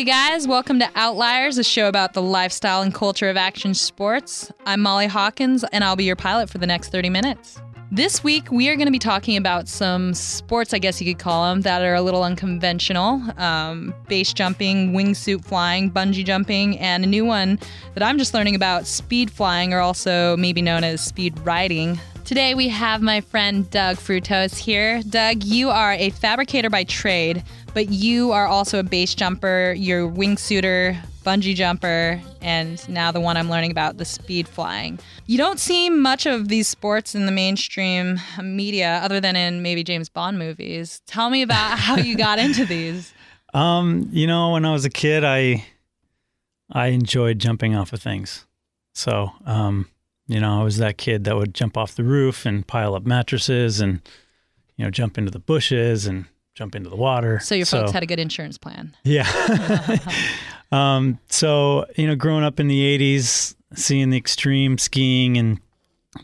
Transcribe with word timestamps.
you 0.00 0.06
guys. 0.06 0.48
Welcome 0.48 0.78
to 0.78 0.88
Outliers, 0.94 1.58
a 1.58 1.62
show 1.62 1.86
about 1.86 2.14
the 2.14 2.22
lifestyle 2.22 2.80
and 2.80 2.94
culture 2.94 3.28
of 3.28 3.36
action 3.36 3.74
sports. 3.74 4.50
I'm 4.64 4.80
Molly 4.80 5.06
Hawkins, 5.06 5.62
and 5.72 5.84
I'll 5.84 5.94
be 5.94 6.04
your 6.04 6.16
pilot 6.16 6.48
for 6.48 6.56
the 6.56 6.66
next 6.66 6.88
30 6.88 7.10
minutes. 7.10 7.60
This 7.92 8.24
week, 8.24 8.50
we 8.50 8.70
are 8.70 8.76
going 8.76 8.86
to 8.86 8.92
be 8.92 8.98
talking 8.98 9.36
about 9.36 9.68
some 9.68 10.14
sports, 10.14 10.72
I 10.72 10.78
guess 10.78 11.02
you 11.02 11.12
could 11.12 11.22
call 11.22 11.50
them, 11.50 11.60
that 11.62 11.82
are 11.82 11.94
a 11.94 12.00
little 12.00 12.22
unconventional 12.22 13.22
um, 13.36 13.92
base 14.08 14.32
jumping, 14.32 14.94
wingsuit 14.94 15.44
flying, 15.44 15.90
bungee 15.90 16.24
jumping, 16.24 16.78
and 16.78 17.04
a 17.04 17.06
new 17.06 17.26
one 17.26 17.58
that 17.92 18.02
I'm 18.02 18.16
just 18.16 18.32
learning 18.32 18.54
about 18.54 18.86
speed 18.86 19.30
flying, 19.30 19.74
or 19.74 19.80
also 19.80 20.34
maybe 20.38 20.62
known 20.62 20.82
as 20.82 21.02
speed 21.02 21.38
riding. 21.40 22.00
Today, 22.24 22.54
we 22.54 22.68
have 22.68 23.02
my 23.02 23.20
friend 23.20 23.68
Doug 23.70 23.96
Frutos 23.96 24.56
here. 24.56 25.02
Doug, 25.02 25.42
you 25.42 25.68
are 25.68 25.92
a 25.94 26.10
fabricator 26.10 26.70
by 26.70 26.84
trade, 26.84 27.42
but 27.74 27.90
you 27.90 28.32
are 28.32 28.46
also 28.46 28.78
a 28.78 28.82
base 28.82 29.14
jumper, 29.14 29.74
you're 29.76 30.08
wingsuiter, 30.08 30.96
bungee 31.24 31.54
jumper, 31.54 32.20
and 32.40 32.86
now 32.88 33.12
the 33.12 33.20
one 33.20 33.36
I'm 33.36 33.50
learning 33.50 33.70
about, 33.70 33.98
the 33.98 34.04
speed 34.04 34.48
flying. 34.48 34.98
You 35.26 35.38
don't 35.38 35.60
see 35.60 35.90
much 35.90 36.26
of 36.26 36.48
these 36.48 36.68
sports 36.68 37.14
in 37.14 37.26
the 37.26 37.32
mainstream 37.32 38.20
media 38.42 39.00
other 39.02 39.20
than 39.20 39.36
in 39.36 39.62
maybe 39.62 39.84
James 39.84 40.08
Bond 40.08 40.38
movies. 40.38 41.02
Tell 41.06 41.30
me 41.30 41.42
about 41.42 41.78
how 41.78 41.96
you 41.96 42.16
got 42.16 42.38
into 42.38 42.64
these. 42.64 43.12
Um, 43.52 44.08
you 44.12 44.26
know, 44.26 44.52
when 44.52 44.64
I 44.64 44.72
was 44.72 44.84
a 44.84 44.90
kid, 44.90 45.24
I 45.24 45.64
I 46.72 46.88
enjoyed 46.88 47.38
jumping 47.38 47.74
off 47.74 47.92
of 47.92 48.00
things. 48.00 48.46
So, 48.94 49.32
um, 49.44 49.88
you 50.28 50.40
know, 50.40 50.60
I 50.60 50.64
was 50.64 50.76
that 50.76 50.98
kid 50.98 51.24
that 51.24 51.36
would 51.36 51.54
jump 51.54 51.76
off 51.76 51.96
the 51.96 52.04
roof 52.04 52.46
and 52.46 52.66
pile 52.66 52.94
up 52.94 53.04
mattresses 53.04 53.80
and 53.80 54.00
you 54.76 54.84
know, 54.84 54.90
jump 54.90 55.18
into 55.18 55.30
the 55.30 55.38
bushes 55.38 56.06
and 56.06 56.24
jump 56.60 56.74
into 56.74 56.90
the 56.90 56.96
water. 56.96 57.40
So 57.40 57.54
your 57.54 57.64
folks 57.64 57.90
had 57.90 58.02
a 58.02 58.06
good 58.06 58.20
insurance 58.20 58.58
plan. 58.58 58.94
Yeah. 59.02 59.26
um, 60.72 61.18
so, 61.30 61.86
you 61.96 62.06
know, 62.06 62.14
growing 62.14 62.44
up 62.44 62.60
in 62.60 62.68
the 62.68 62.98
80s, 62.98 63.54
seeing 63.74 64.10
the 64.10 64.18
extreme 64.18 64.76
skiing, 64.76 65.38
and 65.38 65.58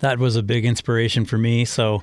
that 0.00 0.18
was 0.18 0.36
a 0.36 0.42
big 0.42 0.66
inspiration 0.66 1.24
for 1.24 1.38
me. 1.38 1.64
So, 1.64 2.02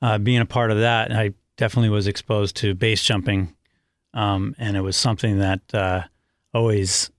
uh, 0.00 0.16
being 0.16 0.40
a 0.40 0.46
part 0.46 0.70
of 0.70 0.78
that, 0.78 1.12
I 1.12 1.34
definitely 1.58 1.90
was 1.90 2.06
exposed 2.06 2.56
to 2.56 2.74
base 2.74 3.04
jumping. 3.04 3.54
Um, 4.14 4.54
and 4.58 4.74
it 4.74 4.80
was 4.80 4.96
something 4.96 5.38
that 5.40 5.60
uh, 5.74 6.04
always 6.54 7.10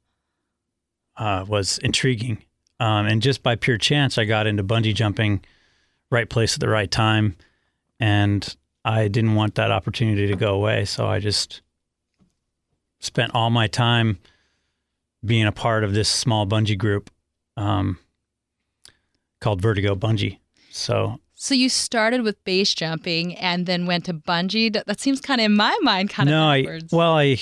uh, 1.17 1.45
was 1.47 1.77
intriguing. 1.79 2.43
Um, 2.79 3.05
and 3.05 3.21
just 3.21 3.43
by 3.43 3.57
pure 3.57 3.77
chance, 3.77 4.17
I 4.17 4.25
got 4.25 4.47
into 4.47 4.63
bungee 4.63 4.95
jumping, 4.95 5.45
right 6.09 6.27
place 6.27 6.55
at 6.55 6.61
the 6.61 6.69
right 6.69 6.89
time. 6.89 7.35
And 7.99 8.55
I 8.85 9.07
didn't 9.07 9.33
want 9.33 9.55
that 9.55 9.71
opportunity 9.71 10.27
to 10.27 10.35
go 10.35 10.53
away. 10.53 10.85
So 10.85 11.07
I 11.07 11.19
just 11.19 11.61
spent 12.99 13.33
all 13.33 13.49
my 13.49 13.65
time 13.65 14.19
being 15.25 15.47
a 15.47 15.51
part 15.51 15.83
of 15.83 15.95
this 15.95 16.07
small 16.07 16.45
bungee 16.45 16.77
group 16.77 17.09
um, 17.57 17.97
called 19.41 19.59
Vertigo 19.59 19.95
Bungee. 19.95 20.37
So, 20.69 21.19
so 21.33 21.55
you 21.55 21.67
started 21.67 22.21
with 22.21 22.41
base 22.43 22.75
jumping 22.75 23.35
and 23.37 23.65
then 23.65 23.87
went 23.87 24.05
to 24.05 24.13
bungee. 24.13 24.71
That 24.85 24.99
seems 24.99 25.19
kind 25.19 25.41
of 25.41 25.45
in 25.45 25.55
my 25.55 25.75
mind 25.81 26.11
kind 26.11 26.29
no, 26.29 26.51
of 26.51 26.63
backwards. 26.63 26.93
I, 26.93 26.95
well, 26.95 27.17
I 27.17 27.37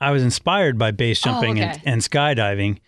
I 0.00 0.10
was 0.10 0.22
inspired 0.22 0.78
by 0.78 0.90
base 0.90 1.20
jumping 1.20 1.58
oh, 1.58 1.62
okay. 1.62 1.80
and, 1.84 1.94
and 1.94 2.02
skydiving, 2.02 2.78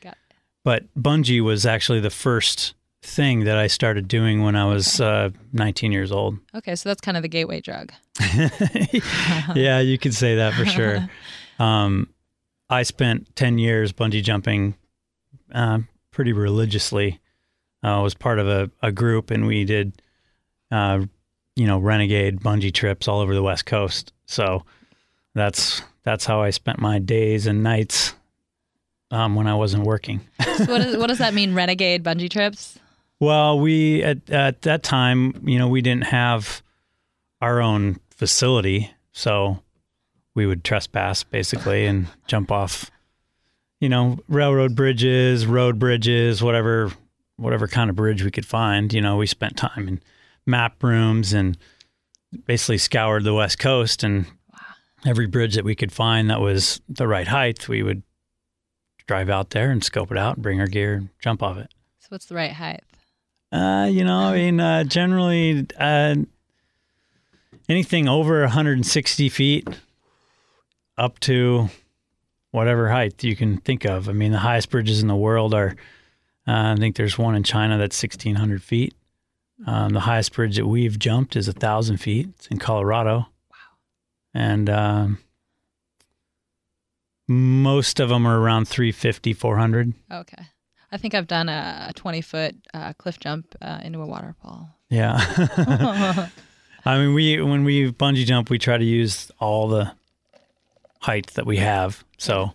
but 0.64 0.84
bungee 1.00 1.40
was 1.40 1.66
actually 1.66 2.00
the 2.00 2.10
first 2.10 2.74
thing 3.02 3.44
that 3.44 3.56
I 3.56 3.66
started 3.66 4.08
doing 4.08 4.42
when 4.42 4.56
I 4.56 4.66
was 4.66 5.00
uh, 5.00 5.30
19 5.52 5.92
years 5.92 6.12
old. 6.12 6.38
Okay, 6.54 6.74
so 6.74 6.88
that's 6.88 7.00
kind 7.00 7.16
of 7.16 7.22
the 7.22 7.28
gateway 7.28 7.60
drug. 7.60 7.92
yeah, 9.54 9.80
you 9.80 9.98
could 9.98 10.14
say 10.14 10.36
that 10.36 10.52
for 10.54 10.66
sure. 10.66 11.08
Um, 11.58 12.08
I 12.68 12.82
spent 12.82 13.34
10 13.36 13.58
years 13.58 13.92
bungee 13.92 14.22
jumping 14.22 14.74
uh, 15.52 15.80
pretty 16.10 16.32
religiously. 16.32 17.20
I 17.82 18.00
was 18.00 18.14
part 18.14 18.38
of 18.38 18.48
a, 18.48 18.70
a 18.82 18.92
group 18.92 19.30
and 19.30 19.46
we 19.46 19.64
did, 19.64 20.02
uh, 20.70 21.00
you 21.56 21.66
know, 21.66 21.78
renegade 21.78 22.40
bungee 22.40 22.74
trips 22.74 23.08
all 23.08 23.20
over 23.20 23.34
the 23.34 23.42
West 23.42 23.64
Coast. 23.64 24.12
So 24.26 24.64
that's 25.34 25.82
that's 26.02 26.26
how 26.26 26.42
I 26.42 26.50
spent 26.50 26.78
my 26.78 26.98
days 26.98 27.46
and 27.46 27.62
nights 27.62 28.14
um, 29.10 29.34
when 29.34 29.46
I 29.46 29.54
wasn't 29.54 29.84
working. 29.84 30.20
so 30.56 30.66
what, 30.66 30.80
is, 30.80 30.96
what 30.96 31.06
does 31.08 31.18
that 31.18 31.34
mean, 31.34 31.54
renegade 31.54 32.04
bungee 32.04 32.30
trips? 32.30 32.78
Well, 33.20 33.60
we 33.60 34.02
at 34.02 34.28
at 34.30 34.62
that 34.62 34.82
time, 34.82 35.46
you 35.46 35.58
know, 35.58 35.68
we 35.68 35.82
didn't 35.82 36.06
have 36.06 36.62
our 37.40 37.60
own 37.60 38.00
facility, 38.10 38.90
so 39.12 39.62
we 40.34 40.46
would 40.46 40.64
trespass 40.64 41.22
basically 41.22 41.86
and 41.86 42.06
jump 42.26 42.50
off, 42.50 42.90
you 43.78 43.88
know, 43.88 44.18
railroad 44.28 44.74
bridges, 44.74 45.46
road 45.46 45.78
bridges, 45.78 46.42
whatever 46.42 46.90
whatever 47.36 47.66
kind 47.68 47.90
of 47.90 47.96
bridge 47.96 48.22
we 48.22 48.30
could 48.30 48.46
find. 48.46 48.92
You 48.92 49.00
know, 49.00 49.16
we 49.16 49.26
spent 49.26 49.56
time 49.56 49.86
in 49.86 50.02
map 50.46 50.82
rooms 50.82 51.32
and 51.32 51.56
basically 52.46 52.78
scoured 52.78 53.24
the 53.24 53.34
West 53.34 53.58
Coast 53.58 54.02
and 54.02 54.26
every 55.04 55.26
bridge 55.26 55.54
that 55.54 55.64
we 55.64 55.74
could 55.74 55.92
find 55.92 56.30
that 56.30 56.40
was 56.40 56.80
the 56.88 57.08
right 57.08 57.26
height, 57.26 57.68
we 57.68 57.82
would 57.82 58.02
drive 59.06 59.30
out 59.30 59.50
there 59.50 59.70
and 59.70 59.82
scope 59.82 60.10
it 60.10 60.18
out 60.18 60.36
and 60.36 60.42
bring 60.42 60.60
our 60.60 60.66
gear 60.66 60.94
and 60.94 61.08
jump 61.20 61.42
off 61.42 61.56
it. 61.56 61.72
So 61.98 62.08
what's 62.10 62.26
the 62.26 62.34
right 62.34 62.52
height? 62.52 62.82
Uh, 63.52 63.88
you 63.90 64.04
know, 64.04 64.18
I 64.18 64.34
mean, 64.34 64.60
uh, 64.60 64.84
generally, 64.84 65.66
uh, 65.78 66.14
anything 67.68 68.08
over 68.08 68.40
160 68.42 69.28
feet 69.28 69.68
up 70.96 71.18
to 71.20 71.68
whatever 72.52 72.90
height 72.90 73.22
you 73.24 73.34
can 73.36 73.58
think 73.58 73.84
of. 73.84 74.08
I 74.08 74.12
mean, 74.12 74.32
the 74.32 74.38
highest 74.38 74.70
bridges 74.70 75.00
in 75.02 75.08
the 75.08 75.16
world 75.16 75.54
are, 75.54 75.76
uh, 76.46 76.74
I 76.74 76.76
think 76.76 76.96
there's 76.96 77.18
one 77.18 77.34
in 77.34 77.42
China 77.42 77.78
that's 77.78 78.00
1,600 78.00 78.62
feet. 78.62 78.94
Um, 79.66 79.90
the 79.90 80.00
highest 80.00 80.32
bridge 80.32 80.56
that 80.56 80.66
we've 80.66 80.98
jumped 80.98 81.36
is 81.36 81.46
1,000 81.46 81.98
feet. 81.98 82.28
It's 82.36 82.46
in 82.46 82.58
Colorado. 82.58 83.28
Wow. 83.50 83.56
And 84.32 84.70
um, 84.70 85.18
most 87.28 88.00
of 88.00 88.08
them 88.08 88.26
are 88.26 88.40
around 88.40 88.68
350, 88.68 89.32
400. 89.34 89.94
Okay. 90.10 90.44
I 90.92 90.96
think 90.96 91.14
I've 91.14 91.28
done 91.28 91.48
a 91.48 91.92
20 91.94 92.20
foot 92.20 92.56
uh, 92.74 92.92
cliff 92.94 93.18
jump 93.20 93.54
uh, 93.62 93.80
into 93.82 94.00
a 94.00 94.06
waterfall. 94.06 94.76
Yeah. 94.88 95.18
I 96.84 96.98
mean, 96.98 97.14
we 97.14 97.40
when 97.40 97.64
we 97.64 97.92
bungee 97.92 98.24
jump, 98.24 98.50
we 98.50 98.58
try 98.58 98.78
to 98.78 98.84
use 98.84 99.30
all 99.38 99.68
the 99.68 99.92
height 101.00 101.28
that 101.34 101.46
we 101.46 101.58
have. 101.58 102.04
So 102.18 102.54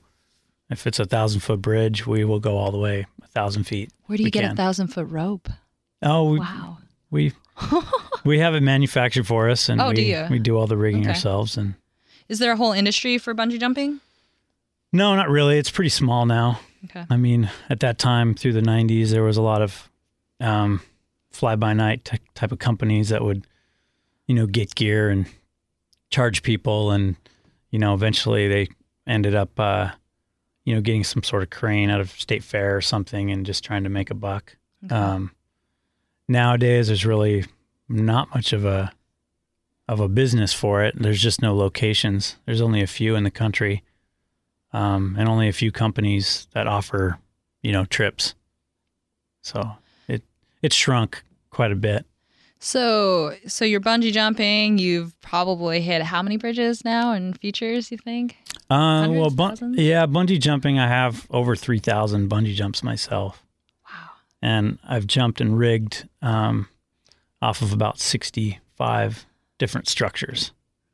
if 0.70 0.88
it's 0.88 1.00
a 1.00 1.06
thousand 1.06 1.42
foot 1.42 1.62
bridge, 1.62 2.08
we 2.08 2.26
will 2.26 2.40
go 2.40 2.58
all 2.58 2.72
the 2.72 2.78
way 2.78 3.06
a 3.24 3.28
thousand 3.28 3.66
feet. 3.66 3.92
Where 4.08 4.18
do 4.18 4.24
you 4.24 4.32
get 4.32 4.44
can. 4.44 4.52
a 4.52 4.56
thousand 4.56 4.88
foot 4.88 5.08
rope? 5.10 5.50
Oh, 6.02 6.32
we, 6.32 6.40
wow. 6.40 6.78
We 7.12 7.34
we 8.26 8.40
have 8.40 8.56
it 8.56 8.62
manufactured 8.62 9.28
for 9.28 9.50
us, 9.50 9.70
and 9.70 9.80
oh, 9.80 9.90
we 9.90 9.96
do 9.96 10.28
we 10.30 10.40
do 10.40 10.58
all 10.58 10.68
the 10.68 10.78
rigging 10.78 11.02
okay. 11.02 11.10
ourselves. 11.10 11.58
And 11.58 11.76
is 12.28 12.40
there 12.40 12.52
a 12.52 12.58
whole 12.58 12.74
industry 12.74 13.18
for 13.18 13.34
bungee 13.34 13.60
jumping? 13.60 14.02
No, 14.92 15.16
not 15.16 15.30
really. 15.30 15.58
It's 15.58 15.72
pretty 15.72 15.90
small 15.90 16.26
now. 16.26 16.60
Okay. 16.86 17.06
I 17.10 17.18
mean, 17.18 17.50
at 17.70 17.80
that 17.82 17.98
time 17.98 18.34
through 18.34 18.54
the 18.54 18.62
90s, 18.62 19.10
there 19.10 19.24
was 19.24 19.38
a 19.38 19.42
lot 19.42 19.62
of 19.62 19.90
um, 20.40 20.82
fly 21.32 21.56
by 21.56 21.74
night 21.74 22.06
t- 22.06 22.20
type 22.34 22.52
of 22.52 22.60
companies 22.60 23.10
that 23.10 23.24
would, 23.24 23.48
you 24.28 24.36
know, 24.36 24.46
get 24.46 24.76
gear 24.76 25.10
and 25.10 25.28
charge 26.10 26.44
people. 26.44 26.92
And, 26.92 27.16
you 27.72 27.80
know, 27.80 27.94
eventually 27.94 28.48
they 28.48 28.68
ended 29.08 29.36
up, 29.36 29.60
uh, 29.60 29.92
you 30.64 30.74
know, 30.74 30.82
getting 30.82 31.04
some 31.04 31.24
sort 31.24 31.44
of 31.44 31.50
crane 31.50 31.90
out 31.90 32.02
of 32.02 32.12
State 32.12 32.44
Fair 32.44 32.76
or 32.76 32.82
something 32.82 33.32
and 33.32 33.46
just 33.46 33.64
trying 33.64 33.84
to 33.84 33.90
make 33.90 34.10
a 34.10 34.16
buck. 34.16 34.58
Okay. 34.86 34.96
Um, 34.96 35.32
nowadays, 36.28 36.88
there's 36.88 37.06
really 37.06 37.46
not 37.88 38.34
much 38.34 38.54
of 38.54 38.66
a 38.66 38.92
of 39.88 40.00
a 40.00 40.08
business 40.08 40.52
for 40.52 40.84
it. 40.84 40.96
There's 40.98 41.22
just 41.22 41.44
no 41.44 41.56
locations. 41.56 42.38
There's 42.46 42.62
only 42.62 42.82
a 42.82 42.88
few 42.88 43.16
in 43.16 43.24
the 43.24 43.30
country 43.30 43.84
um, 44.76 45.16
and 45.18 45.30
only 45.30 45.48
a 45.48 45.54
few 45.54 45.72
companies 45.72 46.48
that 46.52 46.68
offer, 46.68 47.18
you 47.64 47.72
know, 47.72 47.86
trips. 47.86 48.36
So 49.42 49.72
it 50.10 50.22
it 50.62 50.74
shrunk 50.74 51.24
quite 51.50 51.72
a 51.72 51.76
bit. 51.76 52.06
So 52.60 53.34
so 53.48 53.64
you're 53.64 53.80
bungee 53.80 54.12
jumping. 54.12 54.78
You've 54.78 55.20
probably 55.22 55.80
hit 55.80 56.02
how 56.02 56.22
many 56.22 56.36
bridges 56.36 56.84
now 56.84 57.14
and 57.14 57.40
features? 57.40 57.90
You 57.90 57.98
think? 57.98 58.36
Uh, 58.70 59.08
well, 59.12 59.30
bun- 59.30 59.76
yeah, 59.78 60.06
bungee 60.08 60.42
jumping. 60.42 60.78
I 60.78 60.90
have 60.90 61.26
over 61.30 61.56
three 61.56 61.80
thousand 61.80 62.30
bungee 62.30 62.54
jumps 62.54 62.84
myself. 62.84 63.42
Wow. 63.90 64.10
And 64.42 64.78
I've 64.84 65.08
jumped 65.08 65.40
and 65.40 65.58
rigged 65.58 66.10
um, 66.22 66.68
off 67.42 67.62
of 67.62 67.72
about 67.72 68.00
sixty-five 68.00 69.26
different 69.58 69.88
structures. 69.88 70.52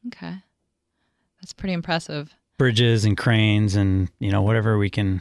Okay, 0.07 0.36
that's 1.42 1.54
pretty 1.54 1.74
impressive 1.74 2.36
bridges 2.62 3.06
and 3.06 3.18
cranes 3.18 3.74
and 3.74 4.08
you 4.19 4.31
know 4.31 4.44
whatever 4.44 4.78
we 4.78 4.88
can 4.88 5.19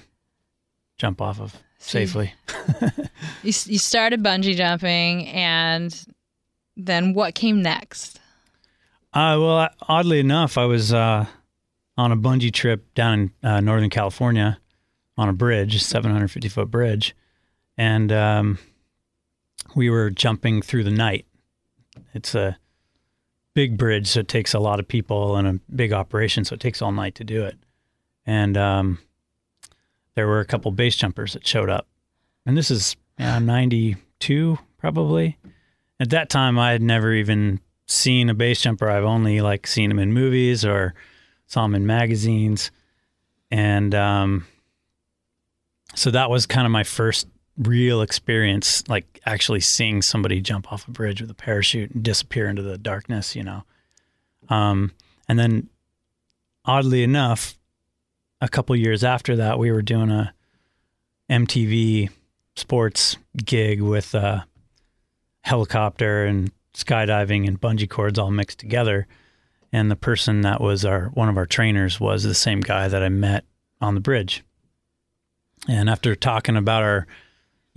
jump 0.98 1.22
off 1.22 1.40
of 1.40 1.56
safely. 1.78 2.34
you, 3.42 3.54
you 3.64 3.78
started 3.78 4.22
bungee 4.22 4.54
jumping, 4.54 5.26
and 5.28 6.04
then 6.76 7.14
what 7.14 7.34
came 7.34 7.62
next? 7.62 8.20
Uh, 9.14 9.38
well, 9.40 9.70
oddly 9.88 10.20
enough, 10.20 10.58
I 10.58 10.66
was 10.66 10.92
uh, 10.92 11.24
on 11.96 12.12
a 12.12 12.16
bungee 12.16 12.52
trip 12.52 12.92
down 12.94 13.32
in 13.42 13.48
uh, 13.48 13.60
Northern 13.60 13.88
California 13.88 14.58
on 15.16 15.30
a 15.30 15.32
bridge, 15.32 15.82
750 15.82 16.46
foot 16.50 16.70
bridge, 16.70 17.16
and 17.78 18.12
um, 18.12 18.58
we 19.74 19.88
were 19.88 20.10
jumping 20.10 20.60
through 20.60 20.84
the 20.84 20.90
night. 20.90 21.24
It's 22.12 22.34
a 22.34 22.58
big 23.54 23.76
bridge, 23.76 24.08
so 24.08 24.20
it 24.20 24.28
takes 24.28 24.54
a 24.54 24.58
lot 24.58 24.80
of 24.80 24.88
people 24.88 25.36
and 25.36 25.46
a 25.48 25.52
big 25.74 25.92
operation, 25.92 26.44
so 26.44 26.54
it 26.54 26.60
takes 26.60 26.80
all 26.80 26.92
night 26.92 27.14
to 27.16 27.24
do 27.24 27.44
it. 27.44 27.56
And 28.26 28.56
um, 28.56 28.98
there 30.14 30.26
were 30.26 30.40
a 30.40 30.44
couple 30.44 30.70
base 30.70 30.96
jumpers 30.96 31.32
that 31.32 31.46
showed 31.46 31.70
up, 31.70 31.86
and 32.46 32.56
this 32.56 32.70
is 32.70 32.96
yeah, 33.18 33.38
92 33.38 34.58
probably. 34.78 35.38
At 35.98 36.10
that 36.10 36.30
time, 36.30 36.58
I 36.58 36.72
had 36.72 36.82
never 36.82 37.12
even 37.12 37.60
seen 37.86 38.30
a 38.30 38.34
base 38.34 38.62
jumper. 38.62 38.88
I've 38.88 39.04
only 39.04 39.40
like 39.40 39.66
seen 39.66 39.90
them 39.90 39.98
in 39.98 40.12
movies 40.12 40.64
or 40.64 40.94
saw 41.46 41.62
them 41.62 41.74
in 41.74 41.86
magazines, 41.86 42.70
and 43.50 43.94
um, 43.94 44.46
so 45.94 46.10
that 46.10 46.30
was 46.30 46.46
kind 46.46 46.66
of 46.66 46.70
my 46.70 46.84
first 46.84 47.26
real 47.60 48.00
experience, 48.02 48.86
like 48.88 49.20
actually 49.26 49.60
seeing 49.60 50.02
somebody 50.02 50.40
jump 50.40 50.72
off 50.72 50.88
a 50.88 50.90
bridge 50.90 51.20
with 51.20 51.30
a 51.30 51.34
parachute 51.34 51.90
and 51.90 52.02
disappear 52.02 52.48
into 52.48 52.62
the 52.62 52.78
darkness, 52.78 53.36
you 53.36 53.42
know. 53.42 53.64
Um, 54.48 54.92
and 55.28 55.38
then, 55.38 55.68
oddly 56.64 57.02
enough, 57.02 57.58
a 58.40 58.48
couple 58.48 58.74
years 58.74 59.04
after 59.04 59.36
that, 59.36 59.58
we 59.58 59.70
were 59.70 59.82
doing 59.82 60.10
a 60.10 60.32
MTV 61.28 62.10
sports 62.56 63.16
gig 63.44 63.80
with 63.80 64.14
a 64.14 64.46
helicopter 65.42 66.24
and 66.24 66.50
skydiving 66.74 67.46
and 67.46 67.60
bungee 67.60 67.88
cords 67.88 68.18
all 68.18 68.30
mixed 68.30 68.58
together. 68.58 69.06
And 69.72 69.90
the 69.90 69.96
person 69.96 70.40
that 70.40 70.60
was 70.60 70.84
our 70.84 71.06
one 71.10 71.28
of 71.28 71.36
our 71.36 71.46
trainers 71.46 72.00
was 72.00 72.24
the 72.24 72.34
same 72.34 72.60
guy 72.60 72.88
that 72.88 73.02
I 73.02 73.08
met 73.08 73.44
on 73.80 73.94
the 73.94 74.00
bridge. 74.00 74.42
And 75.68 75.88
after 75.88 76.14
talking 76.16 76.56
about 76.56 76.82
our, 76.82 77.06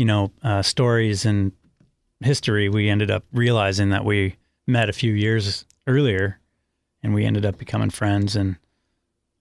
you 0.03 0.07
know, 0.07 0.33
uh, 0.44 0.61
stories 0.61 1.25
and 1.25 1.53
history, 2.19 2.67
we 2.67 2.89
ended 2.89 3.09
up 3.09 3.23
realizing 3.31 3.91
that 3.91 4.03
we 4.03 4.35
met 4.67 4.89
a 4.89 4.91
few 4.91 5.13
years 5.13 5.63
earlier, 5.88 6.41
and 7.01 7.13
we 7.13 7.23
ended 7.23 7.45
up 7.45 7.57
becoming 7.57 7.89
friends. 7.89 8.35
And 8.35 8.57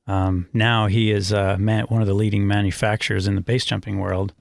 um, 0.07 0.49
now 0.53 0.87
he 0.87 1.11
is 1.11 1.33
uh, 1.33 1.57
one 1.57 2.01
of 2.01 2.07
the 2.07 2.15
leading 2.15 2.47
manufacturers 2.47 3.27
in 3.27 3.35
the 3.35 3.41
base 3.41 3.65
jumping 3.65 3.99
world, 3.99 4.35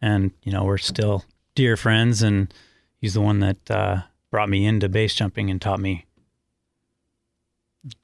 and 0.00 0.30
you 0.44 0.52
know 0.52 0.62
we're 0.62 0.78
still 0.78 1.24
dear 1.56 1.76
friends. 1.76 2.22
And 2.22 2.54
he's 3.00 3.14
the 3.14 3.20
one 3.20 3.40
that 3.40 3.68
uh, 3.68 4.02
brought 4.30 4.48
me 4.48 4.66
into 4.66 4.88
base 4.88 5.16
jumping 5.16 5.50
and 5.50 5.60
taught 5.60 5.80
me, 5.80 6.06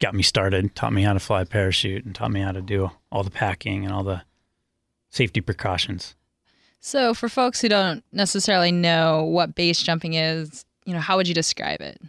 got 0.01 0.17
me 0.17 0.25
started, 0.25 0.75
taught 0.75 0.93
me 0.93 1.05
how 1.05 1.13
to 1.13 1.21
fly 1.21 1.43
a 1.43 1.47
parachute, 1.47 2.05
and 2.05 2.13
taught 2.13 2.33
me 2.33 2.41
how 2.41 2.51
to 2.51 2.61
do 2.61 2.91
all 3.13 3.23
the 3.23 3.31
packing 3.31 3.85
and 3.85 3.95
all 3.95 4.03
the 4.03 4.23
safety 5.11 5.41
precautions. 5.41 6.17
So, 6.85 7.15
for 7.15 7.29
folks 7.29 7.61
who 7.61 7.69
don't 7.69 8.03
necessarily 8.13 8.73
know 8.73 9.23
what 9.23 9.55
base 9.55 9.81
jumping 9.81 10.15
is, 10.15 10.65
you 10.85 10.93
know, 10.93 10.99
how 10.99 11.17
would 11.17 11.29
you 11.29 11.35
describe 11.35 11.81
it? 11.81 12.03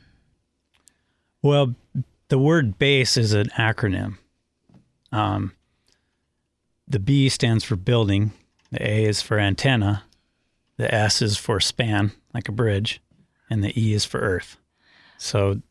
Well, 1.43 1.75
the 2.29 2.39
word 2.39 2.79
base 2.79 3.15
is 3.15 3.33
an 3.33 3.49
acronym. 3.55 4.17
Um, 5.11 5.53
the 6.87 6.97
B 6.97 7.29
stands 7.29 7.63
for 7.63 7.75
building, 7.75 8.31
the 8.71 8.81
A 8.81 9.05
is 9.05 9.21
for 9.21 9.37
antenna, 9.37 10.05
the 10.77 10.91
S 10.93 11.21
is 11.21 11.37
for 11.37 11.59
span, 11.59 12.11
like 12.33 12.49
a 12.49 12.51
bridge, 12.51 12.99
and 13.51 13.63
the 13.63 13.79
E 13.79 13.93
is 13.93 14.05
for 14.05 14.21
earth. 14.21 14.57
So, 15.19 15.61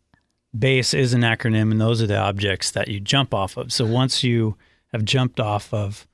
base 0.57 0.95
is 0.95 1.13
an 1.13 1.23
acronym, 1.23 1.73
and 1.73 1.81
those 1.81 2.01
are 2.01 2.07
the 2.07 2.19
objects 2.19 2.71
that 2.71 2.87
you 2.87 3.01
jump 3.01 3.35
off 3.35 3.57
of. 3.57 3.73
So, 3.73 3.85
once 3.85 4.23
you 4.23 4.57
have 4.93 5.05
jumped 5.05 5.41
off 5.41 5.75
of 5.75 6.07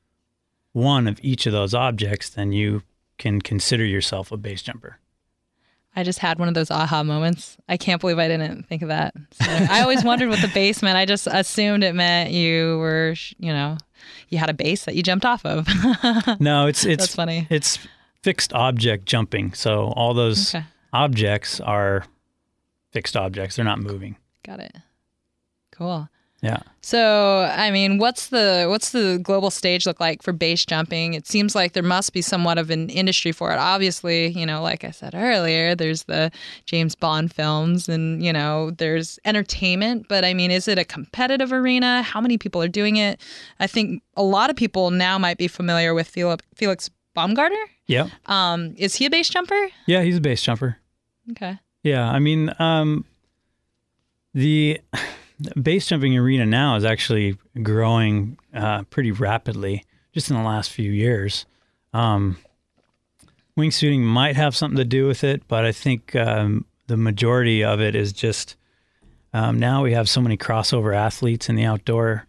one 0.72 1.06
of 1.08 1.18
each 1.22 1.46
of 1.46 1.52
those 1.52 1.74
objects, 1.74 2.28
then 2.30 2.52
you 2.52 2.82
can 3.18 3.40
consider 3.40 3.84
yourself 3.84 4.30
a 4.32 4.36
base 4.36 4.62
jumper. 4.62 4.98
I 5.96 6.04
just 6.04 6.20
had 6.20 6.38
one 6.38 6.46
of 6.46 6.54
those 6.54 6.70
aha 6.70 7.02
moments. 7.02 7.56
I 7.68 7.76
can't 7.76 8.00
believe 8.00 8.18
I 8.18 8.28
didn't 8.28 8.68
think 8.68 8.82
of 8.82 8.88
that. 8.88 9.14
So 9.32 9.46
I 9.50 9.80
always 9.80 10.04
wondered 10.04 10.28
what 10.28 10.40
the 10.40 10.48
base 10.48 10.80
meant. 10.82 10.96
I 10.96 11.04
just 11.06 11.26
assumed 11.26 11.82
it 11.82 11.94
meant 11.94 12.30
you 12.30 12.78
were, 12.78 13.14
you 13.38 13.52
know, 13.52 13.76
you 14.28 14.38
had 14.38 14.48
a 14.50 14.54
base 14.54 14.84
that 14.84 14.94
you 14.94 15.02
jumped 15.02 15.24
off 15.24 15.44
of. 15.44 15.66
no, 16.40 16.66
it's 16.68 16.84
it's 16.84 17.02
That's 17.04 17.14
funny. 17.16 17.48
It's 17.50 17.80
fixed 18.22 18.52
object 18.52 19.06
jumping. 19.06 19.54
So 19.54 19.86
all 19.96 20.14
those 20.14 20.54
Okay. 20.54 20.64
objects 20.92 21.58
are 21.60 22.04
fixed 22.92 23.16
objects. 23.16 23.56
They're 23.56 23.64
not 23.64 23.80
moving. 23.80 24.16
Got 24.44 24.60
it. 24.60 24.76
Cool. 25.72 26.08
Yeah. 26.40 26.60
So, 26.82 27.50
I 27.52 27.70
mean, 27.72 27.98
what's 27.98 28.28
the 28.28 28.66
what's 28.68 28.92
the 28.92 29.18
global 29.22 29.50
stage 29.50 29.86
look 29.86 29.98
like 29.98 30.22
for 30.22 30.32
base 30.32 30.64
jumping? 30.64 31.14
It 31.14 31.26
seems 31.26 31.54
like 31.54 31.72
there 31.72 31.82
must 31.82 32.12
be 32.12 32.22
somewhat 32.22 32.58
of 32.58 32.70
an 32.70 32.88
industry 32.90 33.32
for 33.32 33.52
it. 33.52 33.58
Obviously, 33.58 34.28
you 34.28 34.46
know, 34.46 34.62
like 34.62 34.84
I 34.84 34.92
said 34.92 35.14
earlier, 35.14 35.74
there's 35.74 36.04
the 36.04 36.30
James 36.64 36.94
Bond 36.94 37.32
films 37.32 37.88
and, 37.88 38.22
you 38.22 38.32
know, 38.32 38.70
there's 38.70 39.18
entertainment, 39.24 40.06
but 40.08 40.24
I 40.24 40.32
mean, 40.32 40.50
is 40.52 40.68
it 40.68 40.78
a 40.78 40.84
competitive 40.84 41.52
arena? 41.52 42.02
How 42.02 42.20
many 42.20 42.38
people 42.38 42.62
are 42.62 42.68
doing 42.68 42.96
it? 42.96 43.20
I 43.58 43.66
think 43.66 44.02
a 44.16 44.22
lot 44.22 44.48
of 44.48 44.54
people 44.54 44.92
now 44.92 45.18
might 45.18 45.38
be 45.38 45.48
familiar 45.48 45.92
with 45.92 46.06
Felix, 46.06 46.44
Felix 46.54 46.88
Baumgartner. 47.14 47.66
Yeah. 47.88 48.08
Um, 48.26 48.74
is 48.78 48.94
he 48.94 49.06
a 49.06 49.10
base 49.10 49.28
jumper? 49.28 49.68
Yeah, 49.86 50.02
he's 50.02 50.18
a 50.18 50.20
base 50.20 50.40
jumper. 50.40 50.78
Okay. 51.32 51.58
Yeah, 51.82 52.08
I 52.08 52.20
mean, 52.20 52.54
um, 52.58 53.04
the 54.34 54.80
base 55.60 55.86
jumping 55.86 56.16
arena 56.16 56.46
now 56.46 56.76
is 56.76 56.84
actually 56.84 57.36
growing 57.62 58.38
uh, 58.54 58.82
pretty 58.84 59.12
rapidly 59.12 59.84
just 60.12 60.30
in 60.30 60.36
the 60.36 60.42
last 60.42 60.70
few 60.70 60.90
years. 60.90 61.46
Um, 61.92 62.38
wingsuiting 63.56 64.00
might 64.00 64.36
have 64.36 64.56
something 64.56 64.78
to 64.78 64.84
do 64.84 65.06
with 65.06 65.24
it, 65.24 65.46
but 65.48 65.64
I 65.64 65.72
think 65.72 66.14
um, 66.16 66.64
the 66.86 66.96
majority 66.96 67.62
of 67.64 67.80
it 67.80 67.94
is 67.94 68.12
just 68.12 68.56
um, 69.32 69.58
now 69.58 69.82
we 69.82 69.92
have 69.92 70.08
so 70.08 70.20
many 70.20 70.36
crossover 70.36 70.94
athletes 70.94 71.48
in 71.48 71.56
the 71.56 71.64
outdoor 71.64 72.26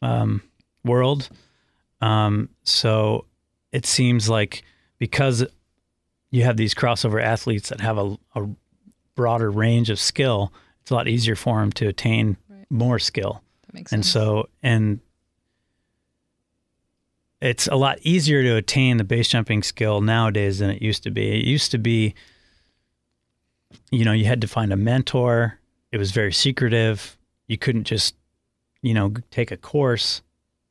um, 0.00 0.42
world. 0.84 1.28
Um, 2.00 2.50
so 2.62 3.24
it 3.72 3.84
seems 3.84 4.28
like 4.28 4.62
because 4.98 5.44
you 6.30 6.44
have 6.44 6.56
these 6.56 6.74
crossover 6.74 7.22
athletes 7.22 7.68
that 7.70 7.80
have 7.80 7.98
a, 7.98 8.16
a 8.34 8.48
broader 9.16 9.50
range 9.50 9.90
of 9.90 9.98
skill, 9.98 10.52
it's 10.88 10.90
a 10.90 10.94
lot 10.94 11.06
easier 11.06 11.36
for 11.36 11.60
them 11.60 11.70
to 11.72 11.86
attain 11.86 12.38
Right. 12.48 12.64
more 12.70 12.98
skill. 12.98 13.42
That 13.66 13.74
makes 13.74 13.92
And 13.92 14.02
sense. 14.02 14.10
so, 14.10 14.48
and 14.62 15.00
it's 17.42 17.66
a 17.66 17.74
lot 17.76 17.98
easier 18.00 18.42
to 18.42 18.56
attain 18.56 18.96
the 18.96 19.04
base 19.04 19.28
jumping 19.28 19.62
skill 19.62 20.00
nowadays 20.00 20.60
than 20.60 20.70
it 20.70 20.80
used 20.80 21.02
to 21.02 21.10
be. 21.10 21.28
It 21.38 21.44
used 21.44 21.70
to 21.72 21.78
be, 21.78 22.14
you 23.90 24.02
know, 24.06 24.12
you 24.12 24.24
had 24.24 24.40
to 24.40 24.48
find 24.48 24.72
a 24.72 24.76
mentor. 24.78 25.58
It 25.92 25.98
was 25.98 26.10
very 26.10 26.32
secretive. 26.32 27.18
You 27.48 27.58
couldn't 27.58 27.84
just, 27.84 28.14
you 28.80 28.94
know, 28.94 29.12
take 29.30 29.50
a 29.50 29.58
course. 29.58 30.22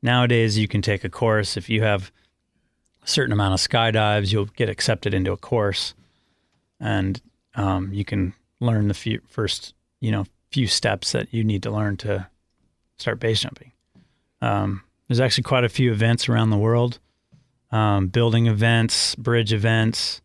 Nowadays, 0.02 0.58
you 0.58 0.66
can 0.66 0.82
take 0.82 1.04
a 1.04 1.08
course. 1.08 1.56
If 1.56 1.70
you 1.70 1.82
have 1.82 2.10
a 3.04 3.06
certain 3.06 3.32
amount 3.32 3.54
of 3.54 3.60
skydives, 3.60 4.32
you'll 4.32 4.46
get 4.46 4.68
accepted 4.68 5.14
into 5.14 5.30
a 5.30 5.36
course, 5.36 5.94
and 6.80 7.22
um, 7.54 7.92
you 7.92 8.04
can 8.04 8.34
learn 8.58 8.88
the 8.88 8.94
few, 8.94 9.20
first, 9.28 9.74
you 10.00 10.10
know, 10.10 10.24
few 10.50 10.66
steps 10.66 11.12
that 11.12 11.32
you 11.32 11.44
need 11.44 11.62
to 11.62 11.70
learn 11.70 11.96
to 11.98 12.28
start 12.96 13.20
base 13.20 13.40
jumping. 13.40 13.72
Um, 14.40 14.82
there's 15.08 15.20
actually 15.20 15.44
quite 15.44 15.64
a 15.64 15.68
few 15.68 15.90
events 15.92 16.28
around 16.28 16.50
the 16.50 16.58
world, 16.58 16.98
um, 17.70 18.08
building 18.08 18.46
events, 18.46 19.14
bridge 19.14 19.52
events, 19.52 20.20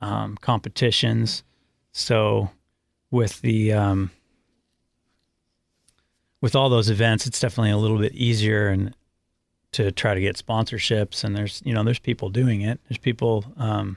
um, 0.00 0.36
competitions. 0.40 1.42
So, 1.92 2.50
with 3.10 3.40
the 3.40 3.72
um, 3.72 4.10
with 6.40 6.54
all 6.54 6.68
those 6.68 6.90
events, 6.90 7.26
it's 7.26 7.40
definitely 7.40 7.70
a 7.70 7.76
little 7.78 7.98
bit 7.98 8.14
easier 8.14 8.68
and 8.68 8.94
to 9.72 9.90
try 9.92 10.14
to 10.14 10.20
get 10.20 10.36
sponsorships. 10.36 11.24
And 11.24 11.36
there's 11.36 11.62
you 11.64 11.72
know 11.72 11.82
there's 11.82 11.98
people 11.98 12.28
doing 12.28 12.60
it. 12.60 12.80
There's 12.88 12.98
people 12.98 13.44
um, 13.56 13.96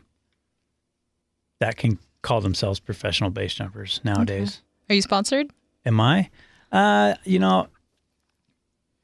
that 1.59 1.75
can 1.75 1.99
call 2.21 2.41
themselves 2.41 2.79
professional 2.79 3.29
base 3.29 3.53
jumpers 3.55 3.99
nowadays. 4.03 4.61
Are 4.89 4.95
you 4.95 5.01
sponsored? 5.01 5.51
Am 5.85 5.99
I? 5.99 6.29
Uh, 6.71 7.15
you 7.23 7.39
know, 7.39 7.67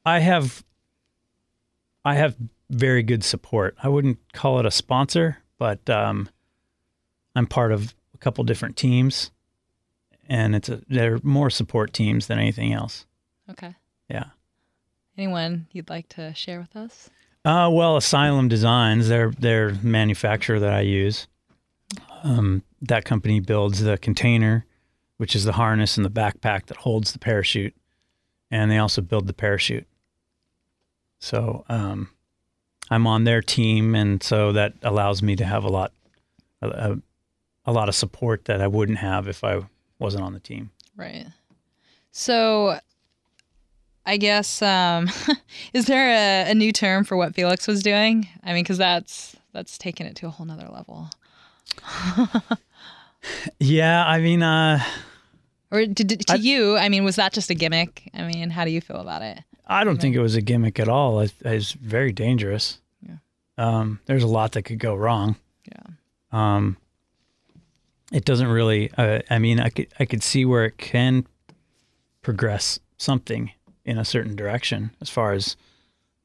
I 0.04 0.18
have 0.20 0.64
I 2.04 2.14
have 2.14 2.36
very 2.70 3.02
good 3.02 3.24
support. 3.24 3.76
I 3.82 3.88
wouldn't 3.88 4.18
call 4.32 4.58
it 4.58 4.66
a 4.66 4.70
sponsor, 4.70 5.38
but 5.58 5.88
um, 5.88 6.28
I'm 7.34 7.46
part 7.46 7.72
of 7.72 7.94
a 8.14 8.18
couple 8.18 8.44
different 8.44 8.76
teams, 8.76 9.30
and 10.28 10.54
it's 10.54 10.68
a, 10.68 10.80
they're 10.88 11.20
more 11.22 11.50
support 11.50 11.92
teams 11.92 12.26
than 12.26 12.38
anything 12.38 12.72
else. 12.72 13.06
Okay. 13.50 13.74
Yeah. 14.08 14.26
Anyone 15.16 15.66
you'd 15.72 15.88
like 15.90 16.08
to 16.10 16.34
share 16.34 16.60
with 16.60 16.76
us? 16.76 17.10
Uh, 17.44 17.70
well, 17.72 17.96
Asylum 17.96 18.48
Designs, 18.48 19.08
they're 19.08 19.30
their 19.30 19.74
manufacturer 19.82 20.58
that 20.58 20.72
I 20.72 20.80
use. 20.80 21.28
Um, 22.24 22.64
that 22.82 23.04
company 23.04 23.38
builds 23.38 23.80
the 23.80 23.96
container, 23.98 24.66
which 25.16 25.34
is 25.34 25.44
the 25.44 25.52
harness 25.52 25.96
and 25.96 26.04
the 26.04 26.10
backpack 26.10 26.66
that 26.66 26.78
holds 26.78 27.12
the 27.12 27.18
parachute, 27.18 27.74
and 28.50 28.70
they 28.70 28.78
also 28.78 29.00
build 29.00 29.26
the 29.26 29.32
parachute. 29.32 29.86
So 31.18 31.64
um, 31.68 32.10
I'm 32.90 33.06
on 33.06 33.24
their 33.24 33.42
team, 33.42 33.94
and 33.94 34.22
so 34.22 34.52
that 34.52 34.74
allows 34.82 35.22
me 35.22 35.36
to 35.36 35.44
have 35.44 35.64
a 35.64 35.68
lot, 35.68 35.92
a, 36.62 36.98
a 37.64 37.72
lot 37.72 37.88
of 37.88 37.94
support 37.94 38.44
that 38.44 38.60
I 38.60 38.66
wouldn't 38.66 38.98
have 38.98 39.28
if 39.28 39.42
I 39.42 39.62
wasn't 39.98 40.24
on 40.24 40.32
the 40.32 40.40
team. 40.40 40.70
Right. 40.96 41.26
So 42.12 42.78
I 44.06 44.16
guess 44.16 44.62
um, 44.62 45.10
is 45.72 45.86
there 45.86 46.46
a, 46.46 46.50
a, 46.50 46.54
new 46.54 46.72
term 46.72 47.04
for 47.04 47.16
what 47.16 47.34
Felix 47.34 47.66
was 47.66 47.82
doing? 47.82 48.28
I 48.44 48.52
mean, 48.52 48.62
because 48.62 48.78
that's 48.78 49.36
that's 49.52 49.76
taken 49.76 50.06
it 50.06 50.14
to 50.16 50.26
a 50.26 50.30
whole 50.30 50.46
nother 50.46 50.68
level. 50.68 51.10
yeah, 53.58 54.06
I 54.06 54.20
mean, 54.20 54.42
uh, 54.42 54.82
or 55.76 55.86
did, 55.86 56.26
to 56.26 56.32
I, 56.32 56.36
you, 56.36 56.76
I 56.76 56.88
mean, 56.88 57.04
was 57.04 57.16
that 57.16 57.32
just 57.32 57.50
a 57.50 57.54
gimmick? 57.54 58.10
I 58.14 58.22
mean, 58.22 58.50
how 58.50 58.64
do 58.64 58.70
you 58.70 58.80
feel 58.80 58.96
about 58.96 59.22
it? 59.22 59.40
I 59.66 59.84
don't 59.84 60.00
think 60.00 60.14
it 60.14 60.20
was 60.20 60.36
a 60.36 60.40
gimmick 60.40 60.78
at 60.78 60.88
all. 60.88 61.20
It, 61.20 61.34
it's 61.44 61.72
very 61.72 62.12
dangerous. 62.12 62.78
Yeah. 63.02 63.16
Um, 63.58 64.00
there's 64.06 64.22
a 64.22 64.28
lot 64.28 64.52
that 64.52 64.62
could 64.62 64.78
go 64.78 64.94
wrong. 64.94 65.36
Yeah. 65.68 65.86
Um, 66.32 66.76
it 68.12 68.24
doesn't 68.24 68.48
really. 68.48 68.90
Uh, 68.96 69.20
I 69.28 69.38
mean, 69.38 69.60
I 69.60 69.70
could 69.70 69.88
I 69.98 70.04
could 70.04 70.22
see 70.22 70.44
where 70.44 70.64
it 70.64 70.78
can 70.78 71.26
progress 72.22 72.78
something 72.96 73.50
in 73.84 73.98
a 73.98 74.04
certain 74.04 74.36
direction 74.36 74.90
as 75.00 75.10
far 75.10 75.32
as 75.32 75.56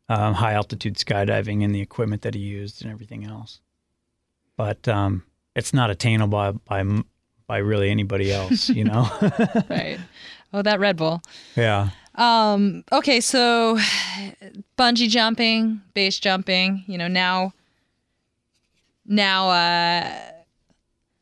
um, 0.09 0.35
high 0.35 0.53
altitude 0.53 0.95
skydiving 0.95 1.63
and 1.63 1.73
the 1.73 1.81
equipment 1.81 2.21
that 2.23 2.35
he 2.35 2.41
used 2.41 2.83
and 2.83 2.91
everything 2.91 3.25
else. 3.25 3.59
But 4.57 4.87
um, 4.87 5.23
it's 5.55 5.73
not 5.73 5.89
attainable 5.89 6.53
by, 6.67 6.83
by 6.83 7.03
by 7.51 7.57
really 7.57 7.89
anybody 7.89 8.31
else, 8.31 8.69
you 8.69 8.85
know. 8.85 9.09
right. 9.69 9.99
Oh, 10.53 10.61
that 10.61 10.79
Red 10.79 10.95
Bull. 10.95 11.21
Yeah. 11.57 11.89
Um, 12.15 12.85
okay, 12.93 13.19
so 13.19 13.77
bungee 14.77 15.09
jumping, 15.09 15.81
base 15.93 16.17
jumping, 16.17 16.85
you 16.87 16.97
know, 16.97 17.09
now 17.09 17.51
now 19.05 19.49
uh 19.49 20.09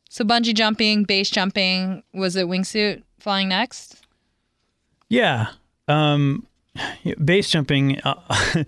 so 0.08 0.24
bungee 0.24 0.54
jumping, 0.54 1.04
base 1.04 1.32
jumping, 1.32 2.04
was 2.14 2.36
it 2.36 2.46
wingsuit 2.46 3.02
flying 3.20 3.50
next? 3.50 4.06
Yeah. 5.08 5.48
Um 5.88 6.46
base 7.26 7.50
jumping 7.50 8.00
uh, 8.02 8.14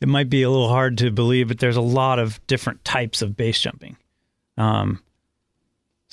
it 0.00 0.08
might 0.08 0.30
be 0.30 0.42
a 0.42 0.48
little 0.48 0.70
hard 0.70 0.96
to 0.98 1.10
believe, 1.10 1.48
but 1.48 1.58
there's 1.58 1.76
a 1.76 1.82
lot 1.82 2.18
of 2.18 2.40
different 2.46 2.82
types 2.82 3.20
of 3.20 3.36
base 3.36 3.60
jumping. 3.60 3.98
Um 4.56 5.03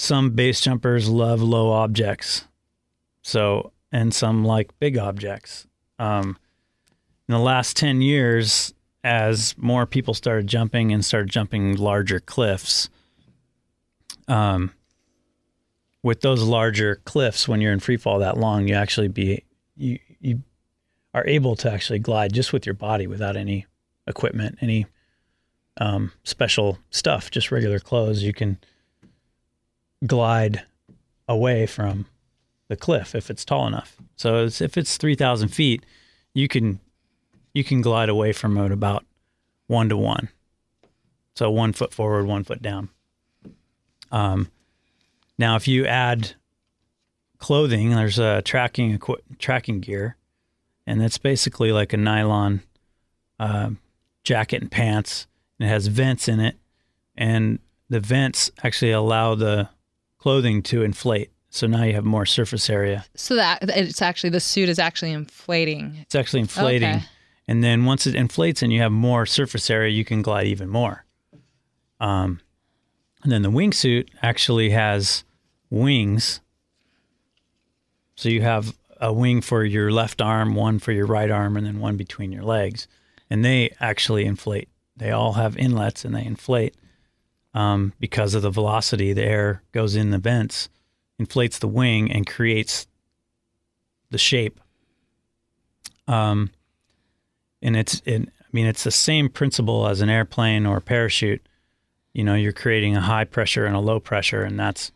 some 0.01 0.31
base 0.31 0.59
jumpers 0.59 1.07
love 1.07 1.43
low 1.43 1.69
objects. 1.69 2.47
So, 3.21 3.71
and 3.91 4.11
some 4.11 4.43
like 4.43 4.71
big 4.79 4.97
objects. 4.97 5.67
Um, 5.99 6.39
in 7.29 7.33
the 7.33 7.39
last 7.39 7.77
10 7.77 8.01
years, 8.01 8.73
as 9.03 9.55
more 9.59 9.85
people 9.85 10.15
started 10.15 10.47
jumping 10.47 10.91
and 10.91 11.05
started 11.05 11.29
jumping 11.29 11.75
larger 11.75 12.19
cliffs, 12.19 12.89
um, 14.27 14.71
with 16.01 16.21
those 16.21 16.41
larger 16.41 16.95
cliffs, 17.05 17.47
when 17.47 17.61
you're 17.61 17.71
in 17.71 17.79
free 17.79 17.97
fall 17.97 18.17
that 18.19 18.37
long, 18.37 18.67
you 18.67 18.73
actually 18.73 19.07
be 19.07 19.43
you 19.77 19.99
you 20.19 20.41
are 21.13 21.27
able 21.27 21.55
to 21.57 21.71
actually 21.71 21.99
glide 21.99 22.33
just 22.33 22.51
with 22.51 22.65
your 22.65 22.73
body 22.73 23.05
without 23.05 23.37
any 23.37 23.67
equipment, 24.07 24.57
any 24.61 24.87
um, 25.77 26.11
special 26.23 26.79
stuff, 26.89 27.29
just 27.29 27.51
regular 27.51 27.79
clothes. 27.79 28.23
You 28.23 28.33
can 28.33 28.57
glide 30.05 30.63
away 31.27 31.65
from 31.65 32.05
the 32.67 32.75
cliff 32.75 33.15
if 33.15 33.29
it's 33.29 33.45
tall 33.45 33.67
enough. 33.67 33.97
So 34.15 34.45
it's, 34.45 34.61
if 34.61 34.77
it's 34.77 34.97
3,000 34.97 35.49
feet, 35.49 35.85
you 36.33 36.47
can 36.47 36.79
you 37.53 37.63
can 37.65 37.81
glide 37.81 38.07
away 38.07 38.31
from 38.31 38.57
it 38.57 38.71
about 38.71 39.05
one 39.67 39.89
to 39.89 39.97
one. 39.97 40.29
So 41.35 41.51
one 41.51 41.73
foot 41.73 41.93
forward, 41.93 42.25
one 42.25 42.45
foot 42.45 42.61
down. 42.61 42.89
Um, 44.11 44.49
now, 45.37 45.55
if 45.55 45.67
you 45.67 45.85
add 45.85 46.35
clothing, 47.39 47.89
there's 47.89 48.19
a 48.19 48.41
tracking 48.41 48.99
tracking 49.39 49.79
gear, 49.81 50.15
and 50.85 51.01
it's 51.01 51.17
basically 51.17 51.71
like 51.71 51.93
a 51.93 51.97
nylon 51.97 52.61
uh, 53.39 53.71
jacket 54.23 54.61
and 54.61 54.71
pants. 54.71 55.27
It 55.59 55.67
has 55.67 55.87
vents 55.87 56.27
in 56.27 56.39
it, 56.39 56.57
and 57.15 57.59
the 57.89 57.99
vents 57.99 58.51
actually 58.63 58.91
allow 58.91 59.35
the 59.35 59.69
clothing 60.21 60.61
to 60.61 60.83
inflate. 60.83 61.31
So 61.49 61.67
now 61.67 61.83
you 61.83 61.93
have 61.93 62.05
more 62.05 62.25
surface 62.25 62.69
area. 62.69 63.05
So 63.15 63.35
that 63.35 63.59
it's 63.63 64.01
actually 64.01 64.29
the 64.29 64.39
suit 64.39 64.69
is 64.69 64.79
actually 64.79 65.11
inflating. 65.11 65.97
It's 66.01 66.15
actually 66.15 66.41
inflating. 66.41 66.95
Okay. 66.97 67.05
And 67.47 67.63
then 67.63 67.85
once 67.85 68.05
it 68.05 68.15
inflates 68.15 68.61
and 68.61 68.71
you 68.71 68.79
have 68.81 68.91
more 68.91 69.25
surface 69.25 69.69
area, 69.69 69.89
you 69.89 70.05
can 70.05 70.21
glide 70.21 70.47
even 70.47 70.69
more. 70.69 71.05
Um, 71.99 72.39
and 73.23 73.31
then 73.31 73.41
the 73.41 73.49
wingsuit 73.49 74.09
actually 74.21 74.69
has 74.69 75.23
wings. 75.69 76.39
So 78.15 78.29
you 78.29 78.41
have 78.43 78.75
a 79.01 79.11
wing 79.11 79.41
for 79.41 79.65
your 79.65 79.91
left 79.91 80.21
arm, 80.21 80.53
one 80.53 80.77
for 80.77 80.91
your 80.91 81.07
right 81.07 81.31
arm, 81.31 81.57
and 81.57 81.65
then 81.65 81.79
one 81.79 81.97
between 81.97 82.31
your 82.31 82.43
legs. 82.43 82.87
And 83.29 83.43
they 83.43 83.75
actually 83.79 84.25
inflate. 84.25 84.69
They 84.95 85.09
all 85.09 85.33
have 85.33 85.57
inlets 85.57 86.05
and 86.05 86.15
they 86.15 86.23
inflate 86.23 86.75
um, 87.53 87.93
because 87.99 88.33
of 88.33 88.41
the 88.41 88.49
velocity 88.49 89.13
the 89.13 89.23
air 89.23 89.63
goes 89.71 89.95
in 89.95 90.11
the 90.11 90.17
vents, 90.17 90.69
inflates 91.19 91.59
the 91.59 91.67
wing 91.67 92.11
and 92.11 92.25
creates 92.25 92.87
the 94.09 94.17
shape. 94.17 94.59
Um, 96.07 96.51
and 97.61 97.75
it's, 97.75 98.01
it, 98.05 98.27
I 98.27 98.47
mean, 98.51 98.65
it's 98.65 98.83
the 98.83 98.91
same 98.91 99.29
principle 99.29 99.87
as 99.87 100.01
an 100.01 100.09
airplane 100.09 100.65
or 100.65 100.77
a 100.77 100.81
parachute. 100.81 101.41
You 102.13 102.23
know, 102.23 102.35
you're 102.35 102.51
creating 102.51 102.97
a 102.97 103.01
high 103.01 103.23
pressure 103.23 103.65
and 103.65 103.75
a 103.75 103.79
low 103.79 103.99
pressure, 103.99 104.43
and 104.43 104.59
that's 104.59 104.91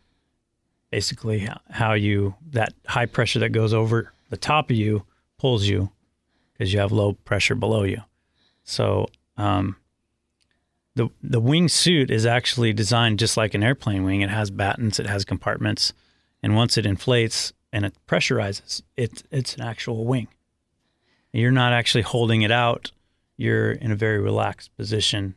basically 0.91 1.47
how 1.69 1.93
you 1.93 2.35
that 2.51 2.73
high 2.87 3.05
pressure 3.05 3.39
that 3.39 3.49
goes 3.49 3.73
over 3.73 4.11
the 4.29 4.37
top 4.37 4.69
of 4.69 4.75
you 4.75 5.03
pulls 5.37 5.65
you 5.65 5.89
because 6.53 6.73
you 6.73 6.79
have 6.79 6.91
low 6.91 7.13
pressure 7.13 7.55
below 7.55 7.83
you. 7.83 8.01
So 8.63 9.07
um, 9.37 9.77
the 10.95 11.09
the 11.21 11.39
wing 11.39 11.67
suit 11.67 12.09
is 12.09 12.25
actually 12.25 12.73
designed 12.73 13.19
just 13.19 13.37
like 13.37 13.53
an 13.53 13.63
airplane 13.63 14.03
wing. 14.03 14.21
It 14.21 14.29
has 14.29 14.49
battens, 14.49 14.99
it 14.99 15.07
has 15.07 15.25
compartments, 15.25 15.93
and 16.41 16.55
once 16.55 16.77
it 16.77 16.85
inflates 16.85 17.53
and 17.71 17.85
it 17.85 17.93
pressurizes, 18.07 18.81
it 18.95 19.23
it's 19.31 19.55
an 19.55 19.61
actual 19.61 20.05
wing. 20.05 20.27
You're 21.33 21.51
not 21.51 21.73
actually 21.73 22.03
holding 22.03 22.43
it 22.43 22.51
out. 22.51 22.91
You're 23.35 23.71
in 23.71 23.91
a 23.91 23.95
very 23.95 24.19
relaxed 24.19 24.75
position, 24.77 25.35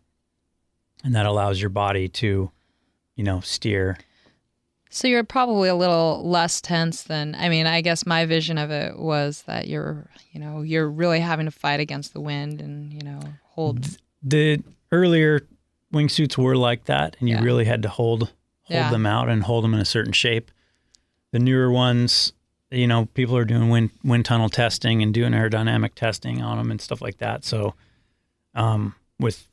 and 1.03 1.15
that 1.17 1.27
allows 1.27 1.61
your 1.61 1.71
body 1.71 2.09
to, 2.09 2.53
you 3.17 3.25
know, 3.25 3.41
steer. 3.41 3.99
So 4.91 5.09
you're 5.09 5.25
probably 5.25 5.69
a 5.69 5.75
little 5.75 6.23
less 6.25 6.61
tense 6.61 7.03
than 7.03 7.35
I 7.35 7.49
mean, 7.49 7.67
I 7.67 7.81
guess 7.81 8.07
my 8.07 8.25
vision 8.27 8.59
of 8.59 8.71
it 8.71 8.97
was 8.97 9.43
that 9.43 9.67
you're, 9.67 10.09
you 10.31 10.39
know, 10.41 10.63
you're 10.63 10.89
really 10.89 11.21
having 11.21 11.47
to 11.47 11.51
fight 11.51 11.81
against 11.81 12.13
the 12.13 12.21
wind 12.21 12.61
and, 12.61 12.93
you 12.93 13.03
know, 13.03 13.21
hold 13.43 13.99
the 14.23 14.63
earlier 14.93 15.47
wingsuits 15.93 16.37
were 16.37 16.57
like 16.57 16.85
that, 16.85 17.17
and 17.21 17.29
you 17.29 17.37
yeah. 17.37 17.43
really 17.43 17.65
had 17.65 17.83
to 17.83 17.89
hold 17.89 18.21
hold 18.23 18.35
yeah. 18.69 18.91
them 18.91 19.07
out 19.07 19.29
and 19.29 19.43
hold 19.43 19.65
them 19.65 19.75
in 19.75 19.81
a 19.81 19.85
certain 19.85 20.13
shape. 20.13 20.51
The 21.33 21.39
newer 21.39 21.71
ones, 21.71 22.33
you 22.71 22.87
know, 22.87 23.07
people 23.15 23.37
are 23.37 23.45
doing 23.45 23.71
wind 23.71 23.91
wind 24.05 24.25
tunnel 24.25 24.49
testing 24.49 25.03
and 25.03 25.13
doing 25.13 25.33
aerodynamic 25.33 25.95
testing 25.95 26.43
on 26.43 26.59
them 26.59 26.71
and 26.71 26.81
stuff 26.81 27.01
like 27.01 27.19
that. 27.19 27.45
So, 27.45 27.75
um, 28.55 28.95
with 29.19 29.47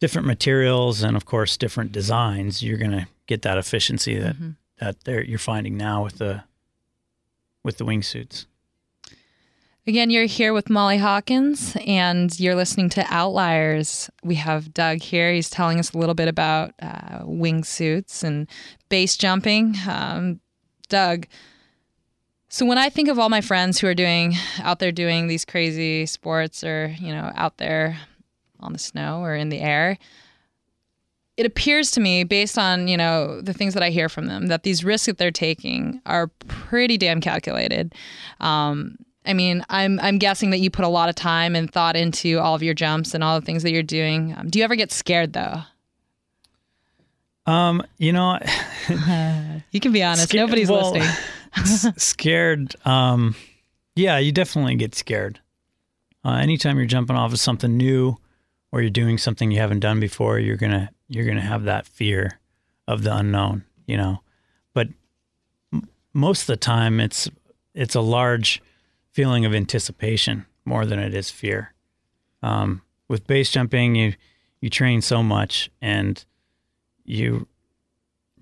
different 0.00 0.26
materials 0.26 1.02
and 1.02 1.16
of 1.16 1.24
course 1.24 1.56
different 1.56 1.92
designs, 1.92 2.62
you're 2.62 2.78
going 2.78 2.90
to 2.90 3.06
get 3.26 3.42
that 3.42 3.58
efficiency 3.58 4.18
that 4.18 4.36
mm-hmm. 4.36 4.90
that 5.04 5.28
you're 5.28 5.38
finding 5.38 5.76
now 5.76 6.02
with 6.02 6.18
the 6.18 6.44
with 7.64 7.78
the 7.78 7.84
wingsuits. 7.84 8.46
Again, 9.84 10.10
you're 10.10 10.26
here 10.26 10.52
with 10.52 10.70
Molly 10.70 10.98
Hawkins 10.98 11.76
and 11.84 12.38
you're 12.38 12.54
listening 12.54 12.88
to 12.90 13.04
Outliers. 13.08 14.08
We 14.22 14.36
have 14.36 14.72
Doug 14.72 15.00
here. 15.00 15.32
He's 15.32 15.50
telling 15.50 15.80
us 15.80 15.92
a 15.92 15.98
little 15.98 16.14
bit 16.14 16.28
about 16.28 16.72
uh, 16.80 17.24
wingsuits 17.24 18.22
and 18.22 18.48
base 18.90 19.16
jumping. 19.16 19.74
Um, 19.88 20.40
Doug, 20.88 21.26
so 22.48 22.64
when 22.64 22.78
I 22.78 22.90
think 22.90 23.08
of 23.08 23.18
all 23.18 23.28
my 23.28 23.40
friends 23.40 23.80
who 23.80 23.88
are 23.88 23.94
doing 23.94 24.34
out 24.60 24.78
there 24.78 24.92
doing 24.92 25.26
these 25.26 25.44
crazy 25.44 26.06
sports 26.06 26.62
or, 26.62 26.94
you 27.00 27.12
know, 27.12 27.32
out 27.34 27.58
there 27.58 27.98
on 28.60 28.72
the 28.72 28.78
snow 28.78 29.20
or 29.20 29.34
in 29.34 29.48
the 29.48 29.58
air, 29.58 29.98
it 31.36 31.44
appears 31.44 31.90
to 31.92 32.00
me 32.00 32.22
based 32.22 32.56
on, 32.56 32.86
you 32.86 32.96
know, 32.96 33.40
the 33.40 33.54
things 33.54 33.74
that 33.74 33.82
I 33.82 33.90
hear 33.90 34.08
from 34.08 34.26
them 34.26 34.46
that 34.46 34.62
these 34.62 34.84
risks 34.84 35.06
that 35.06 35.18
they're 35.18 35.32
taking 35.32 36.00
are 36.06 36.28
pretty 36.46 36.98
damn 36.98 37.20
calculated. 37.20 37.96
Um, 38.38 38.96
I 39.24 39.34
mean, 39.34 39.64
I'm 39.68 40.00
I'm 40.00 40.18
guessing 40.18 40.50
that 40.50 40.58
you 40.58 40.70
put 40.70 40.84
a 40.84 40.88
lot 40.88 41.08
of 41.08 41.14
time 41.14 41.54
and 41.54 41.70
thought 41.70 41.96
into 41.96 42.38
all 42.38 42.54
of 42.54 42.62
your 42.62 42.74
jumps 42.74 43.14
and 43.14 43.22
all 43.22 43.38
the 43.38 43.44
things 43.44 43.62
that 43.62 43.70
you're 43.70 43.82
doing. 43.82 44.34
Um, 44.36 44.48
do 44.48 44.58
you 44.58 44.64
ever 44.64 44.76
get 44.76 44.92
scared 44.92 45.32
though? 45.32 45.62
Um, 47.46 47.82
you 47.98 48.12
know, 48.12 48.38
you 49.70 49.80
can 49.80 49.92
be 49.92 50.02
honest. 50.02 50.32
Nobody's 50.34 50.70
well, 50.70 50.92
listening. 50.92 51.94
scared. 51.96 52.74
Um, 52.84 53.34
yeah, 53.94 54.18
you 54.18 54.32
definitely 54.32 54.76
get 54.76 54.94
scared. 54.94 55.40
Uh, 56.24 56.34
anytime 56.34 56.76
you're 56.76 56.86
jumping 56.86 57.16
off 57.16 57.32
of 57.32 57.40
something 57.40 57.76
new, 57.76 58.16
or 58.72 58.80
you're 58.80 58.90
doing 58.90 59.18
something 59.18 59.50
you 59.50 59.58
haven't 59.58 59.80
done 59.80 60.00
before, 60.00 60.38
you're 60.38 60.56
gonna 60.56 60.90
you're 61.08 61.26
gonna 61.26 61.40
have 61.40 61.64
that 61.64 61.86
fear 61.86 62.40
of 62.88 63.02
the 63.02 63.14
unknown, 63.14 63.64
you 63.86 63.96
know. 63.96 64.22
But 64.72 64.88
m- 65.72 65.88
most 66.12 66.42
of 66.42 66.46
the 66.46 66.56
time, 66.56 66.98
it's 66.98 67.28
it's 67.74 67.94
a 67.94 68.00
large 68.00 68.62
feeling 69.12 69.44
of 69.44 69.54
anticipation 69.54 70.46
more 70.64 70.84
than 70.86 70.98
it 70.98 71.14
is 71.14 71.30
fear. 71.30 71.72
Um, 72.42 72.82
with 73.08 73.26
base 73.26 73.50
jumping, 73.50 73.94
you 73.94 74.14
you 74.60 74.70
train 74.70 75.02
so 75.02 75.22
much, 75.22 75.70
and 75.80 76.24
you 77.04 77.46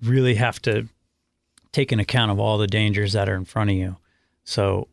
really 0.03 0.35
have 0.35 0.61
to 0.61 0.87
take 1.71 1.91
an 1.91 1.99
account 1.99 2.31
of 2.31 2.39
all 2.39 2.57
the 2.57 2.67
dangers 2.67 3.13
that 3.13 3.27
are 3.27 3.35
in 3.35 3.45
front 3.45 3.69
of 3.69 3.75
you. 3.75 3.97
So 4.43 4.87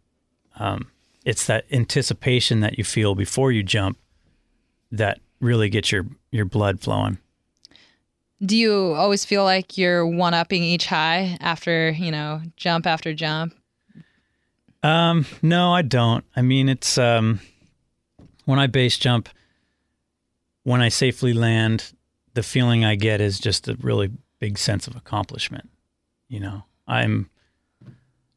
um, 0.59 0.91
it's 1.25 1.47
that 1.47 1.65
anticipation 1.71 2.61
that 2.61 2.79
you 2.79 2.85
feel 2.85 3.15
before 3.15 3.53
you 3.53 3.63
jump 3.63 3.99
that 4.91 5.21
really 5.41 5.69
gets 5.69 5.93
your 5.93 6.07
your 6.31 6.45
blood 6.45 6.81
flowing. 6.81 7.19
Do 8.45 8.57
you 8.57 8.95
always 8.95 9.25
feel 9.25 9.43
like 9.45 9.77
you're 9.77 10.07
one 10.07 10.33
upping 10.33 10.63
each 10.63 10.87
high 10.87 11.37
after, 11.41 11.91
you 11.91 12.13
know, 12.13 12.41
jump 12.57 12.87
after 12.87 13.13
jump? 13.13 13.55
Um, 14.83 15.27
no, 15.43 15.73
I 15.73 15.83
don't. 15.83 16.25
I 16.37 16.43
mean, 16.43 16.69
it's 16.69 16.99
um, 16.99 17.41
when 18.45 18.59
I 18.59 18.67
base 18.67 18.99
jump, 18.99 19.29
when 20.63 20.81
I 20.81 20.89
safely 20.89 21.33
land, 21.33 21.93
the 22.35 22.43
feeling 22.43 22.85
I 22.85 22.95
get 22.95 23.21
is 23.21 23.41
just 23.41 23.69
a 23.69 23.77
really 23.81 24.11
big 24.39 24.59
sense 24.59 24.87
of 24.87 24.97
accomplishment. 24.97 25.69
You 26.29 26.41
know, 26.41 26.65
I'm 26.87 27.31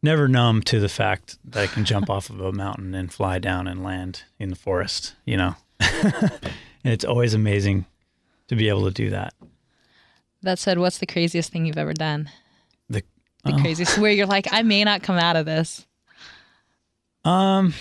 never 0.02 0.28
numb 0.28 0.62
to 0.64 0.80
the 0.80 0.90
fact 0.90 1.38
that 1.46 1.62
I 1.64 1.68
can 1.68 1.86
jump 1.86 2.10
off 2.10 2.30
of 2.30 2.40
a 2.40 2.52
mountain 2.52 2.96
and 2.96 3.14
fly 3.14 3.38
down 3.38 3.68
and 3.68 3.84
land 3.84 4.24
in 4.40 4.50
the 4.50 4.56
forest. 4.56 5.16
You 5.26 5.38
know, 5.38 5.56
and 5.80 6.42
it's 6.84 7.06
always 7.06 7.34
amazing 7.34 7.86
to 8.48 8.56
be 8.56 8.70
able 8.70 8.86
to 8.86 8.92
do 8.92 9.12
that. 9.12 9.34
That 10.42 10.58
said, 10.58 10.80
what's 10.80 10.98
the 10.98 11.06
craziest 11.06 11.52
thing 11.52 11.66
you've 11.66 11.78
ever 11.78 11.94
done? 11.94 12.30
The 12.90 13.04
The 13.44 13.54
oh. 13.54 13.62
craziest 13.62 14.00
where 14.00 14.12
you're 14.12 14.26
like, 14.26 14.48
I 14.52 14.64
may 14.64 14.84
not 14.84 15.04
come 15.04 15.18
out 15.18 15.36
of 15.36 15.46
this. 15.46 15.86
Um. 17.26 17.74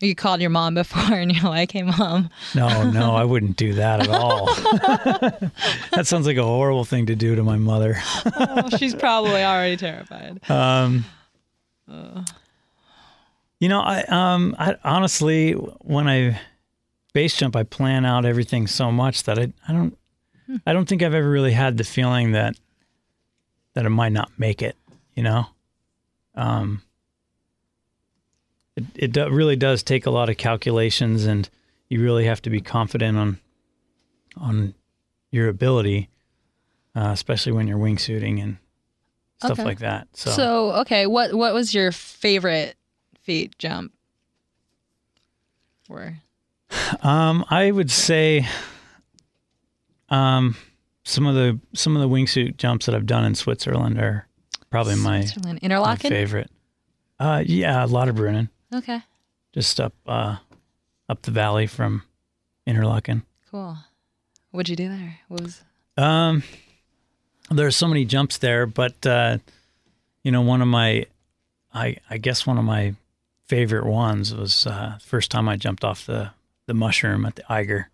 You 0.00 0.14
called 0.14 0.42
your 0.42 0.50
mom 0.50 0.74
before 0.74 1.14
and 1.16 1.34
you're 1.34 1.48
like, 1.50 1.72
hey, 1.72 1.82
mom. 1.82 2.28
No, 2.54 2.90
no, 2.90 3.14
I 3.14 3.24
wouldn't 3.24 3.56
do 3.56 3.72
that 3.74 4.00
at 4.00 4.08
all. 4.10 4.46
that 5.92 6.02
sounds 6.06 6.26
like 6.26 6.36
a 6.36 6.44
horrible 6.44 6.84
thing 6.84 7.06
to 7.06 7.16
do 7.16 7.34
to 7.34 7.42
my 7.42 7.56
mother. 7.56 7.96
Oh, 8.26 8.68
she's 8.76 8.94
probably 8.98 9.42
already 9.42 9.78
terrified. 9.78 10.50
Um, 10.50 11.06
you 13.58 13.68
know, 13.70 13.80
I 13.80 14.02
um, 14.02 14.54
I 14.58 14.76
honestly, 14.84 15.52
when 15.52 16.08
I 16.08 16.38
base 17.14 17.34
jump, 17.34 17.56
I 17.56 17.62
plan 17.62 18.04
out 18.04 18.26
everything 18.26 18.66
so 18.66 18.92
much 18.92 19.22
that 19.22 19.38
I, 19.38 19.50
I 19.66 19.72
don't, 19.72 19.96
I 20.66 20.74
don't 20.74 20.86
think 20.86 21.02
I've 21.02 21.14
ever 21.14 21.30
really 21.30 21.52
had 21.52 21.78
the 21.78 21.84
feeling 21.84 22.32
that 22.32 22.54
that 23.72 23.86
I 23.86 23.88
might 23.88 24.12
not 24.12 24.30
make 24.38 24.60
it. 24.60 24.76
You 25.14 25.22
know, 25.22 25.46
um, 26.34 26.82
it 28.76 28.84
it 28.94 29.12
do, 29.12 29.28
really 29.30 29.56
does 29.56 29.82
take 29.82 30.06
a 30.06 30.10
lot 30.10 30.28
of 30.28 30.36
calculations, 30.36 31.24
and 31.24 31.48
you 31.88 32.02
really 32.02 32.26
have 32.26 32.42
to 32.42 32.50
be 32.50 32.60
confident 32.60 33.16
on 33.18 33.38
on 34.36 34.74
your 35.30 35.48
ability, 35.48 36.08
uh, 36.94 37.10
especially 37.12 37.52
when 37.52 37.66
you're 37.66 37.78
wingsuiting 37.78 38.42
and 38.42 38.58
stuff 39.38 39.52
Okay. 39.52 39.64
like 39.64 39.78
that. 39.80 40.08
So. 40.14 40.30
So, 40.30 40.72
okay, 40.82 41.06
what 41.06 41.34
what 41.34 41.54
was 41.54 41.74
your 41.74 41.92
favorite 41.92 42.76
feat 43.22 43.58
jump? 43.58 43.92
Or 45.88 46.18
Um, 47.02 47.44
I 47.48 47.70
would 47.70 47.90
say, 47.90 48.46
um, 50.08 50.56
some 51.04 51.26
of 51.26 51.34
the 51.34 51.58
some 51.74 51.96
of 51.96 52.02
the 52.02 52.08
wingsuit 52.08 52.56
jumps 52.56 52.86
that 52.86 52.94
I've 52.94 53.06
done 53.06 53.24
in 53.24 53.34
Switzerland 53.34 53.98
are 53.98 54.26
probably 54.70 54.96
my, 54.96 55.20
Switzerland, 55.24 55.60
my 55.62 55.96
favorite. 55.96 56.50
Uh, 57.18 57.42
yeah, 57.46 57.84
a 57.84 57.88
Lauterbrunnen, 57.88 58.48
Okay, 58.76 59.00
just 59.52 59.80
up 59.80 59.94
uh, 60.06 60.36
up 61.08 61.22
the 61.22 61.30
valley 61.30 61.66
from 61.66 62.02
Interlaken. 62.66 63.22
cool. 63.50 63.78
What'd 64.50 64.68
you 64.68 64.76
do 64.76 64.88
there? 64.88 65.18
What 65.28 65.42
was 65.42 65.62
Um, 65.96 66.42
there 67.50 67.66
are 67.66 67.70
so 67.70 67.88
many 67.88 68.04
jumps 68.04 68.38
there, 68.38 68.66
but 68.66 69.06
uh, 69.06 69.38
you 70.22 70.30
know, 70.32 70.42
one 70.42 70.60
of 70.62 70.68
my, 70.68 71.06
I 71.72 71.96
I 72.10 72.18
guess 72.18 72.46
one 72.46 72.58
of 72.58 72.64
my 72.64 72.94
favorite 73.46 73.86
ones 73.86 74.34
was 74.34 74.66
uh, 74.66 74.98
first 75.02 75.30
time 75.30 75.48
I 75.48 75.56
jumped 75.56 75.84
off 75.84 76.06
the 76.06 76.30
the 76.66 76.74
mushroom 76.74 77.24
at 77.24 77.36
the 77.36 77.50
Eiger. 77.52 77.88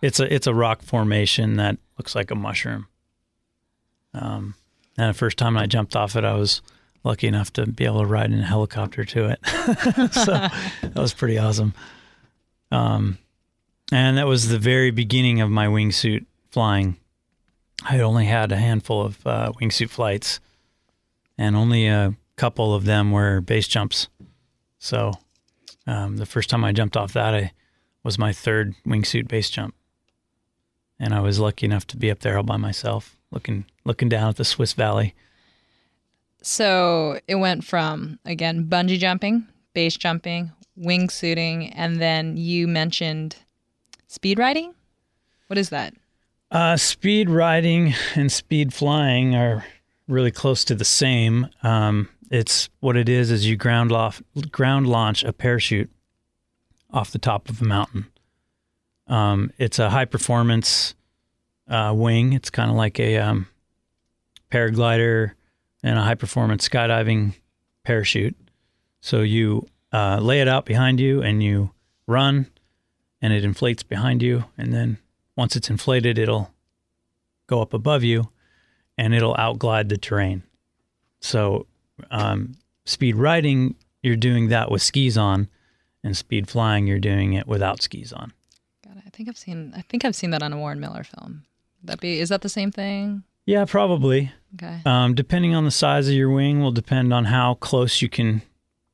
It's 0.00 0.20
a 0.20 0.32
it's 0.32 0.46
a 0.46 0.54
rock 0.54 0.82
formation 0.82 1.56
that 1.56 1.78
looks 1.98 2.14
like 2.14 2.30
a 2.30 2.34
mushroom. 2.36 2.86
Um, 4.14 4.54
and 4.96 5.10
the 5.10 5.18
first 5.18 5.36
time 5.38 5.56
I 5.58 5.66
jumped 5.66 5.96
off 5.96 6.14
it, 6.14 6.24
I 6.24 6.34
was 6.34 6.62
lucky 7.04 7.26
enough 7.28 7.52
to 7.52 7.66
be 7.66 7.84
able 7.84 8.00
to 8.00 8.06
ride 8.06 8.32
in 8.32 8.40
a 8.40 8.44
helicopter 8.44 9.04
to 9.04 9.26
it. 9.28 9.38
so 10.12 10.32
that 10.32 10.94
was 10.96 11.14
pretty 11.14 11.38
awesome. 11.38 11.74
Um, 12.70 13.18
and 13.92 14.16
that 14.16 14.26
was 14.26 14.48
the 14.48 14.58
very 14.58 14.90
beginning 14.90 15.40
of 15.40 15.50
my 15.50 15.66
wingsuit 15.66 16.24
flying. 16.50 16.96
I 17.84 18.00
only 18.00 18.24
had 18.24 18.50
a 18.50 18.56
handful 18.56 19.02
of 19.02 19.26
uh, 19.26 19.52
wingsuit 19.60 19.90
flights, 19.90 20.40
and 21.36 21.54
only 21.54 21.86
a 21.86 22.14
couple 22.36 22.74
of 22.74 22.84
them 22.84 23.10
were 23.12 23.40
base 23.40 23.68
jumps. 23.68 24.08
So 24.78 25.12
um, 25.86 26.16
the 26.16 26.26
first 26.26 26.48
time 26.48 26.64
I 26.64 26.72
jumped 26.72 26.96
off 26.96 27.12
that, 27.12 27.34
I 27.34 27.52
was 28.02 28.18
my 28.18 28.32
third 28.32 28.74
wingsuit 28.86 29.28
base 29.28 29.50
jump, 29.50 29.74
and 30.98 31.12
I 31.14 31.20
was 31.20 31.38
lucky 31.38 31.66
enough 31.66 31.86
to 31.88 31.96
be 31.96 32.10
up 32.10 32.20
there 32.20 32.38
all 32.38 32.42
by 32.42 32.56
myself, 32.56 33.16
looking 33.30 33.66
looking 33.84 34.08
down 34.08 34.30
at 34.30 34.36
the 34.36 34.44
Swiss 34.44 34.72
Valley. 34.72 35.14
So 36.44 37.18
it 37.26 37.36
went 37.36 37.64
from 37.64 38.18
again 38.24 38.66
bungee 38.66 38.98
jumping, 38.98 39.46
base 39.72 39.96
jumping, 39.96 40.52
wingsuiting, 40.78 41.72
and 41.74 42.00
then 42.00 42.36
you 42.36 42.68
mentioned 42.68 43.36
speed 44.06 44.38
riding. 44.38 44.74
What 45.46 45.58
is 45.58 45.70
that? 45.70 45.94
Uh, 46.50 46.76
speed 46.76 47.28
riding 47.28 47.94
and 48.14 48.30
speed 48.30 48.72
flying 48.72 49.34
are 49.34 49.64
really 50.06 50.30
close 50.30 50.64
to 50.64 50.74
the 50.74 50.84
same. 50.84 51.48
Um, 51.62 52.08
it's 52.30 52.68
what 52.80 52.96
it 52.96 53.08
is 53.08 53.30
is 53.30 53.46
you 53.46 53.56
ground 53.56 53.92
off 53.92 54.22
ground 54.50 54.86
launch 54.86 55.24
a 55.24 55.32
parachute 55.32 55.90
off 56.90 57.10
the 57.10 57.18
top 57.18 57.48
of 57.48 57.60
a 57.60 57.64
mountain. 57.64 58.06
Um, 59.06 59.50
it's 59.58 59.78
a 59.78 59.90
high 59.90 60.04
performance 60.04 60.94
uh, 61.68 61.92
wing. 61.94 62.32
It's 62.32 62.50
kind 62.50 62.70
of 62.70 62.76
like 62.76 62.98
a 63.00 63.18
um, 63.18 63.46
paraglider 64.50 65.32
and 65.84 65.98
a 65.98 66.02
high 66.02 66.14
performance 66.14 66.66
skydiving 66.66 67.34
parachute. 67.84 68.34
So 69.00 69.20
you 69.20 69.68
uh, 69.92 70.18
lay 70.18 70.40
it 70.40 70.48
out 70.48 70.64
behind 70.64 70.98
you 70.98 71.22
and 71.22 71.42
you 71.42 71.70
run, 72.06 72.46
and 73.20 73.32
it 73.32 73.44
inflates 73.44 73.82
behind 73.82 74.22
you, 74.22 74.44
and 74.58 74.72
then 74.72 74.98
once 75.36 75.54
it's 75.56 75.70
inflated, 75.70 76.18
it'll 76.18 76.50
go 77.46 77.60
up 77.60 77.74
above 77.74 78.02
you 78.02 78.30
and 78.96 79.14
it'll 79.14 79.36
outglide 79.36 79.88
the 79.88 79.96
terrain. 79.96 80.42
So, 81.20 81.66
um, 82.10 82.54
speed 82.84 83.16
riding, 83.16 83.74
you're 84.02 84.16
doing 84.16 84.48
that 84.48 84.70
with 84.70 84.82
skis 84.82 85.18
on, 85.18 85.48
and 86.02 86.16
speed 86.16 86.48
flying, 86.48 86.86
you're 86.86 86.98
doing 86.98 87.32
it 87.32 87.46
without 87.46 87.82
skis 87.82 88.12
on. 88.12 88.32
God, 88.86 89.02
I 89.06 89.10
think 89.10 89.28
I've 89.28 89.38
seen. 89.38 89.72
I 89.76 89.82
think 89.82 90.04
I've 90.04 90.14
seen 90.14 90.30
that 90.30 90.42
on 90.42 90.52
a 90.52 90.58
Warren 90.58 90.80
Miller 90.80 91.04
film. 91.04 91.44
That 91.82 92.00
be 92.00 92.20
is 92.20 92.28
that 92.28 92.42
the 92.42 92.48
same 92.48 92.70
thing? 92.70 93.24
Yeah, 93.46 93.64
probably. 93.64 94.32
Okay. 94.54 94.80
Um, 94.86 95.14
depending 95.14 95.54
on 95.54 95.64
the 95.64 95.70
size 95.70 96.08
of 96.08 96.14
your 96.14 96.30
wing, 96.30 96.60
will 96.60 96.72
depend 96.72 97.12
on 97.12 97.26
how 97.26 97.54
close 97.54 98.00
you 98.02 98.08
can 98.08 98.42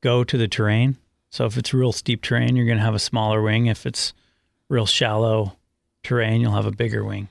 go 0.00 0.24
to 0.24 0.38
the 0.38 0.48
terrain. 0.48 0.96
So, 1.30 1.44
if 1.44 1.56
it's 1.56 1.72
real 1.74 1.92
steep 1.92 2.22
terrain, 2.22 2.56
you're 2.56 2.66
going 2.66 2.78
to 2.78 2.84
have 2.84 2.94
a 2.94 2.98
smaller 2.98 3.40
wing. 3.42 3.66
If 3.66 3.86
it's 3.86 4.12
real 4.68 4.86
shallow 4.86 5.56
terrain, 6.02 6.40
you'll 6.40 6.52
have 6.52 6.66
a 6.66 6.70
bigger 6.72 7.04
wing. 7.04 7.28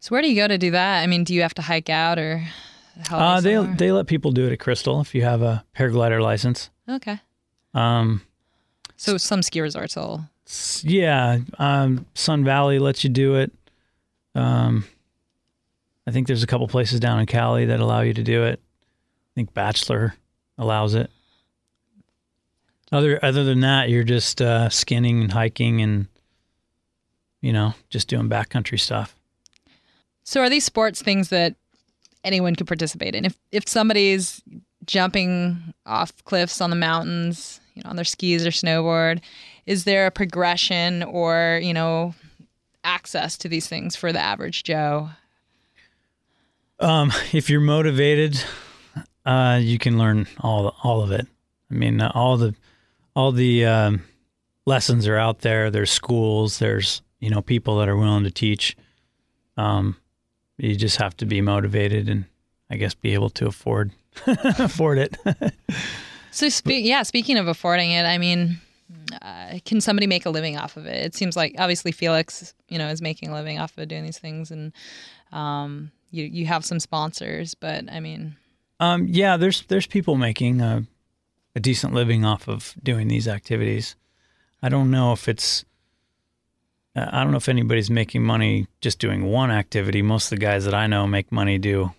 So 0.00 0.10
where 0.14 0.22
do 0.22 0.28
you 0.28 0.34
go 0.36 0.48
to 0.48 0.58
do 0.58 0.70
that? 0.72 1.02
I 1.02 1.06
mean, 1.06 1.22
do 1.24 1.32
you 1.34 1.42
have 1.42 1.54
to 1.54 1.62
hike 1.62 1.88
out 1.90 2.18
or? 2.18 2.44
How 3.08 3.18
Uh, 3.18 3.40
they 3.40 3.54
somewhere? 3.54 3.76
they 3.76 3.92
let 3.92 4.06
people 4.06 4.32
do 4.32 4.46
it 4.46 4.52
at 4.52 4.58
Crystal 4.58 5.00
if 5.00 5.14
you 5.14 5.22
have 5.22 5.42
a 5.42 5.64
paraglider 5.76 6.20
license. 6.20 6.70
okay. 6.88 7.20
Um, 7.72 8.22
So 8.96 9.16
some 9.16 9.42
ski 9.42 9.60
resorts 9.60 9.96
will. 9.96 10.28
Yeah, 10.82 11.38
um, 11.58 12.04
Sun 12.14 12.44
Valley 12.44 12.78
lets 12.78 13.02
you 13.04 13.10
do 13.10 13.36
it. 13.36 13.52
Um, 14.34 14.84
I 16.06 16.10
think 16.10 16.26
there's 16.26 16.42
a 16.42 16.46
couple 16.46 16.66
places 16.68 17.00
down 17.00 17.20
in 17.20 17.26
Cali 17.26 17.66
that 17.66 17.80
allow 17.80 18.00
you 18.00 18.14
to 18.14 18.22
do 18.22 18.44
it. 18.44 18.60
I 18.60 19.32
think 19.34 19.54
Bachelor 19.54 20.14
allows 20.58 20.94
it. 20.94 21.10
Other 22.90 23.18
other 23.24 23.44
than 23.44 23.60
that, 23.60 23.88
you're 23.88 24.04
just 24.04 24.42
uh, 24.42 24.68
skinning 24.68 25.22
and 25.22 25.32
hiking 25.32 25.80
and 25.80 26.08
you 27.40 27.52
know 27.52 27.74
just 27.88 28.08
doing 28.08 28.28
backcountry 28.28 28.78
stuff. 28.78 29.16
So 30.24 30.42
are 30.42 30.50
these 30.50 30.64
sports 30.64 31.00
things 31.00 31.30
that 31.30 31.54
anyone 32.22 32.54
could 32.54 32.66
participate 32.66 33.14
in? 33.14 33.24
If 33.24 33.38
if 33.50 33.66
somebody's 33.66 34.42
jumping 34.84 35.72
off 35.86 36.12
cliffs 36.24 36.60
on 36.60 36.68
the 36.68 36.76
mountains, 36.76 37.60
you 37.74 37.82
know 37.82 37.90
on 37.90 37.96
their 37.96 38.04
skis 38.04 38.46
or 38.46 38.50
snowboard. 38.50 39.20
Is 39.64 39.84
there 39.84 40.06
a 40.06 40.10
progression 40.10 41.02
or 41.02 41.60
you 41.62 41.72
know 41.72 42.14
access 42.84 43.38
to 43.38 43.48
these 43.48 43.68
things 43.68 43.96
for 43.96 44.12
the 44.12 44.20
average 44.20 44.64
Joe? 44.64 45.08
Um, 46.82 47.12
if 47.32 47.48
you're 47.48 47.60
motivated, 47.60 48.42
uh, 49.24 49.60
you 49.62 49.78
can 49.78 49.98
learn 49.98 50.26
all 50.40 50.76
all 50.82 51.02
of 51.02 51.12
it. 51.12 51.26
I 51.70 51.74
mean, 51.74 52.00
uh, 52.00 52.10
all 52.12 52.36
the 52.36 52.54
all 53.14 53.30
the 53.30 53.64
um, 53.64 54.02
lessons 54.66 55.06
are 55.06 55.16
out 55.16 55.40
there. 55.40 55.70
There's 55.70 55.92
schools. 55.92 56.58
There's 56.58 57.02
you 57.20 57.30
know 57.30 57.40
people 57.40 57.78
that 57.78 57.88
are 57.88 57.96
willing 57.96 58.24
to 58.24 58.30
teach. 58.32 58.76
Um, 59.56 59.96
you 60.56 60.74
just 60.74 60.96
have 60.96 61.16
to 61.18 61.26
be 61.26 61.40
motivated 61.40 62.08
and 62.08 62.24
I 62.68 62.76
guess 62.76 62.94
be 62.94 63.14
able 63.14 63.30
to 63.30 63.46
afford 63.46 63.92
afford 64.26 64.98
it. 64.98 65.16
so, 66.32 66.48
spe- 66.48 66.68
yeah, 66.68 67.04
speaking 67.04 67.38
of 67.38 67.46
affording 67.46 67.92
it, 67.92 68.04
I 68.04 68.18
mean, 68.18 68.60
uh, 69.20 69.58
can 69.64 69.80
somebody 69.80 70.06
make 70.06 70.26
a 70.26 70.30
living 70.30 70.56
off 70.56 70.76
of 70.76 70.86
it? 70.86 71.04
It 71.04 71.14
seems 71.14 71.36
like 71.36 71.54
obviously 71.58 71.92
Felix, 71.92 72.54
you 72.68 72.78
know, 72.78 72.88
is 72.88 73.00
making 73.00 73.28
a 73.28 73.34
living 73.34 73.58
off 73.60 73.78
of 73.78 73.86
doing 73.86 74.02
these 74.02 74.18
things, 74.18 74.50
and 74.50 74.72
um, 75.30 75.92
you 76.12 76.24
you 76.24 76.46
have 76.46 76.64
some 76.64 76.78
sponsors, 76.78 77.54
but 77.54 77.90
I 77.90 77.98
mean, 77.98 78.36
um, 78.78 79.06
yeah, 79.08 79.36
there's 79.36 79.62
there's 79.62 79.86
people 79.86 80.14
making 80.14 80.60
a, 80.60 80.84
a 81.56 81.60
decent 81.60 81.94
living 81.94 82.24
off 82.24 82.48
of 82.48 82.74
doing 82.82 83.08
these 83.08 83.26
activities. 83.26 83.96
I 84.62 84.68
don't 84.68 84.90
know 84.90 85.12
if 85.12 85.28
it's 85.28 85.64
I 86.94 87.22
don't 87.22 87.30
know 87.30 87.38
if 87.38 87.48
anybody's 87.48 87.90
making 87.90 88.22
money 88.22 88.66
just 88.80 88.98
doing 88.98 89.24
one 89.24 89.50
activity. 89.50 90.02
Most 90.02 90.26
of 90.26 90.38
the 90.38 90.44
guys 90.44 90.64
that 90.66 90.74
I 90.74 90.86
know 90.86 91.06
make 91.06 91.32
money 91.32 91.56
do 91.58 91.92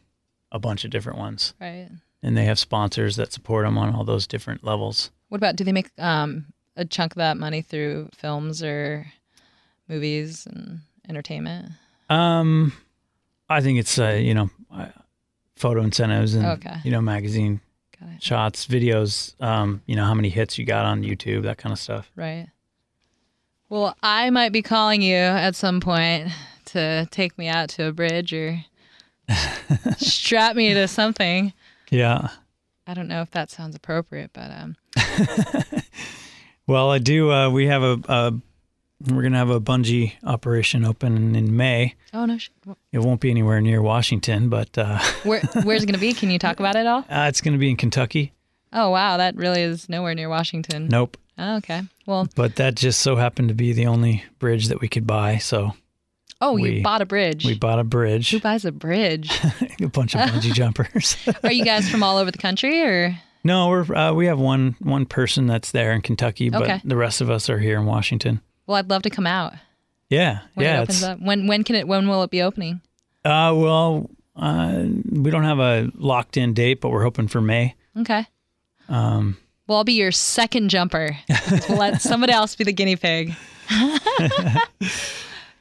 a 0.52 0.60
bunch 0.60 0.86
of 0.86 0.92
different 0.92 1.18
ones. 1.18 1.54
Right. 1.60 1.90
And 2.22 2.38
they 2.38 2.46
have 2.46 2.60
sponsors 2.60 3.16
that 3.16 3.34
support 3.34 3.66
them 3.66 3.78
on 3.78 3.94
all 3.96 4.04
those 4.04 4.28
different 4.28 4.64
levels. 4.64 5.12
What 5.30 5.38
about 5.38 5.56
do 5.56 5.64
they 5.64 5.72
make 5.72 5.90
um, 5.98 6.46
a 6.78 6.86
chunk 6.86 7.14
of 7.14 7.18
that 7.18 7.38
money 7.38 7.62
through 7.62 8.10
films 8.14 8.62
or 8.62 9.08
movies 9.90 10.46
and 10.46 10.82
entertainment? 11.10 11.72
Um, 12.10 12.74
I 13.50 13.62
think 13.62 13.80
it's 13.80 14.00
uh, 14.00 14.20
you 14.22 14.34
know 14.34 14.50
uh, 14.74 14.88
photo 15.56 15.82
incentives 15.82 16.36
and 16.36 16.46
okay. 16.46 16.78
you 16.84 16.92
know 16.92 17.02
magazine 17.02 17.62
shots, 18.20 18.66
videos. 18.68 19.40
Um, 19.42 19.82
you 19.86 19.96
know 19.96 20.06
how 20.06 20.14
many 20.14 20.30
hits 20.30 20.58
you 20.58 20.66
got 20.66 20.86
on 20.86 21.04
YouTube, 21.04 21.44
that 21.44 21.58
kind 21.58 21.74
of 21.74 21.80
stuff. 21.80 22.12
Right. 22.16 22.48
Well, 23.70 23.96
I 24.04 24.30
might 24.30 24.52
be 24.52 24.62
calling 24.62 25.02
you 25.02 25.16
at 25.16 25.56
some 25.56 25.80
point 25.80 26.30
to 26.66 27.08
take 27.12 27.38
me 27.38 27.48
out 27.48 27.70
to 27.70 27.88
a 27.88 27.92
bridge 27.92 28.34
or 28.34 28.64
strap 29.98 30.56
me 30.56 30.74
to 30.74 30.88
something. 30.88 31.54
Yeah. 31.90 32.30
I 32.86 32.94
don't 32.94 33.08
know 33.08 33.22
if 33.22 33.32
that 33.32 33.50
sounds 33.50 33.76
appropriate, 33.76 34.32
but 34.34 34.52
um. 34.52 34.76
well, 36.68 36.92
I 36.92 37.00
do. 37.00 37.32
Uh, 37.32 37.50
we 37.50 37.68
have 37.68 37.82
a, 37.82 38.00
a 38.08 38.34
we're 39.08 39.24
gonna 39.24 39.38
have 39.38 39.50
a 39.50 39.60
bungee 39.60 40.14
operation 40.24 40.86
open 40.86 41.36
in 41.36 41.56
May. 41.56 41.96
Oh 42.14 42.26
no! 42.26 42.38
It 42.92 43.00
won't 43.00 43.22
be 43.22 43.30
anywhere 43.30 43.60
near 43.62 43.82
Washington, 43.82 44.50
but 44.50 44.78
uh, 44.78 45.00
where 45.24 45.42
where's 45.64 45.84
it 45.84 45.88
gonna 45.88 45.98
be? 45.98 46.14
Can 46.14 46.30
you 46.30 46.40
talk 46.40 46.60
about 46.60 46.76
it 46.76 46.86
all? 46.86 47.00
Uh, 47.10 47.26
it's 47.28 47.42
gonna 47.42 47.58
be 47.58 47.70
in 47.70 47.78
Kentucky. 47.78 48.34
Oh 48.72 48.90
wow, 48.90 49.18
that 49.18 49.36
really 49.36 49.62
is 49.62 49.90
nowhere 49.90 50.16
near 50.16 50.30
Washington. 50.30 50.88
Nope. 50.88 51.18
Oh, 51.38 51.58
okay. 51.58 51.82
Well, 52.06 52.28
but 52.36 52.56
that 52.58 52.76
just 52.76 53.02
so 53.02 53.16
happened 53.16 53.50
to 53.50 53.56
be 53.56 53.74
the 53.74 53.88
only 53.88 54.24
bridge 54.40 54.68
that 54.68 54.82
we 54.82 54.88
could 54.88 55.08
buy. 55.08 55.38
So. 55.38 55.74
Oh, 56.42 56.54
we, 56.54 56.78
you 56.78 56.84
bought 56.84 57.02
a 57.02 57.06
bridge. 57.06 57.46
We 57.46 57.58
bought 57.58 57.80
a 57.80 57.86
bridge. 57.86 58.32
Who 58.32 58.40
buys 58.42 58.66
a 58.66 58.72
bridge? 58.72 59.32
a 59.82 59.88
bunch 59.88 60.14
of 60.14 60.22
bungee 60.22 60.54
jumpers. 60.54 61.16
Are 61.42 61.54
you 61.54 61.64
guys 61.64 61.90
from 61.90 62.04
all 62.04 62.18
over 62.18 62.32
the 62.32 62.38
country, 62.38 62.82
or? 62.82 63.18
No, 63.46 63.70
we're 63.70 63.96
uh, 63.96 64.14
we 64.14 64.26
have 64.26 64.40
one 64.40 64.76
one 64.80 65.06
person 65.06 65.48
that's 65.48 65.72
there 65.72 65.94
in 65.94 66.02
Kentucky, 66.02 66.50
but 66.50 66.64
okay. 66.64 66.82
the 66.84 66.98
rest 66.98 67.22
of 67.22 67.30
us 67.30 67.50
are 67.50 67.60
here 67.60 67.78
in 67.78 67.86
Washington. 67.86 68.42
Well, 68.66 68.78
I'd 68.78 68.90
love 68.90 69.04
to 69.04 69.10
come 69.10 69.28
out. 69.28 69.54
Yeah, 70.10 70.40
when 70.54 70.66
yeah. 70.66 70.80
It 70.80 70.84
opens 70.84 71.04
up. 71.04 71.20
When 71.20 71.48
when 71.48 71.64
can 71.64 71.76
it? 71.76 71.88
When 71.88 72.08
will 72.08 72.24
it 72.24 72.30
be 72.30 72.42
opening? 72.42 72.82
Uh, 73.26 73.54
well, 73.56 74.10
uh, 74.36 74.84
we 75.10 75.32
don't 75.32 75.44
have 75.44 75.60
a 75.60 75.92
locked 75.96 76.38
in 76.38 76.54
date, 76.54 76.82
but 76.82 76.90
we're 76.90 77.04
hoping 77.04 77.28
for 77.28 77.42
May. 77.42 77.76
Okay. 77.98 78.26
Um, 78.90 79.38
well, 79.68 79.78
I'll 79.80 79.84
be 79.84 79.94
your 79.94 80.12
second 80.12 80.70
jumper. 80.70 81.18
we'll 81.70 81.78
let 81.78 82.02
somebody 82.02 82.34
else 82.34 82.56
be 82.56 82.64
the 82.64 82.74
guinea 82.74 82.96
pig. 82.96 83.34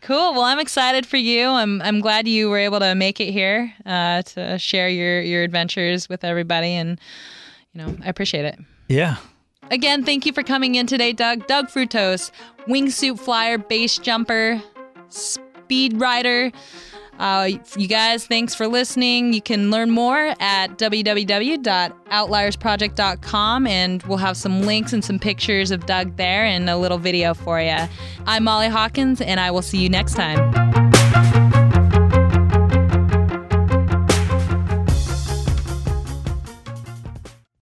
cool. 0.01 0.33
Well, 0.33 0.43
I'm 0.43 0.59
excited 0.59 1.07
for 1.07 1.17
you. 1.17 1.49
I'm 1.49 1.81
I'm 1.83 2.01
glad 2.01 2.27
you 2.27 2.51
were 2.51 2.59
able 2.59 2.81
to 2.81 2.95
make 2.95 3.21
it 3.21 3.31
here 3.31 3.73
uh, 3.87 4.23
to 4.23 4.59
share 4.59 4.88
your 4.88 5.21
your 5.23 5.43
adventures 5.43 6.09
with 6.09 6.25
everybody, 6.25 6.73
and 6.73 7.01
you 7.73 7.83
know 7.83 7.97
I 8.05 8.09
appreciate 8.09 8.45
it. 8.45 8.59
Yeah. 8.88 9.17
Again, 9.73 10.05
thank 10.05 10.25
you 10.27 10.33
for 10.35 10.43
coming 10.43 10.75
in 10.75 10.87
today, 10.87 11.15
Doug. 11.15 11.47
Doug 11.47 11.69
Frutos, 11.69 12.31
wingsuit 12.69 13.19
flyer, 13.19 13.57
base 13.57 13.97
jumper, 13.97 14.63
speed 15.09 15.99
rider. 15.99 16.53
Uh, 17.19 17.49
you 17.77 17.89
guys, 17.89 18.27
thanks 18.27 18.55
for 18.55 18.69
listening. 18.69 19.33
You 19.33 19.41
can 19.41 19.71
learn 19.71 19.91
more 19.91 20.35
at 20.41 20.77
www.outliersproject.com, 20.77 23.67
and 23.67 24.03
we'll 24.03 24.19
have 24.19 24.37
some 24.37 24.61
links 24.63 24.93
and 24.93 25.03
some 25.03 25.19
pictures 25.19 25.71
of 25.71 25.87
Doug 25.87 26.17
there 26.17 26.45
and 26.45 26.69
a 26.69 26.77
little 26.77 26.99
video 26.99 27.33
for 27.33 27.59
you. 27.59 27.79
I'm 28.27 28.45
Molly 28.45 28.69
Hawkins, 28.69 29.23
and 29.23 29.41
I 29.41 29.51
will 29.51 29.63
see 29.63 29.79
you 29.79 29.89
next 29.89 30.13
time. 30.15 30.82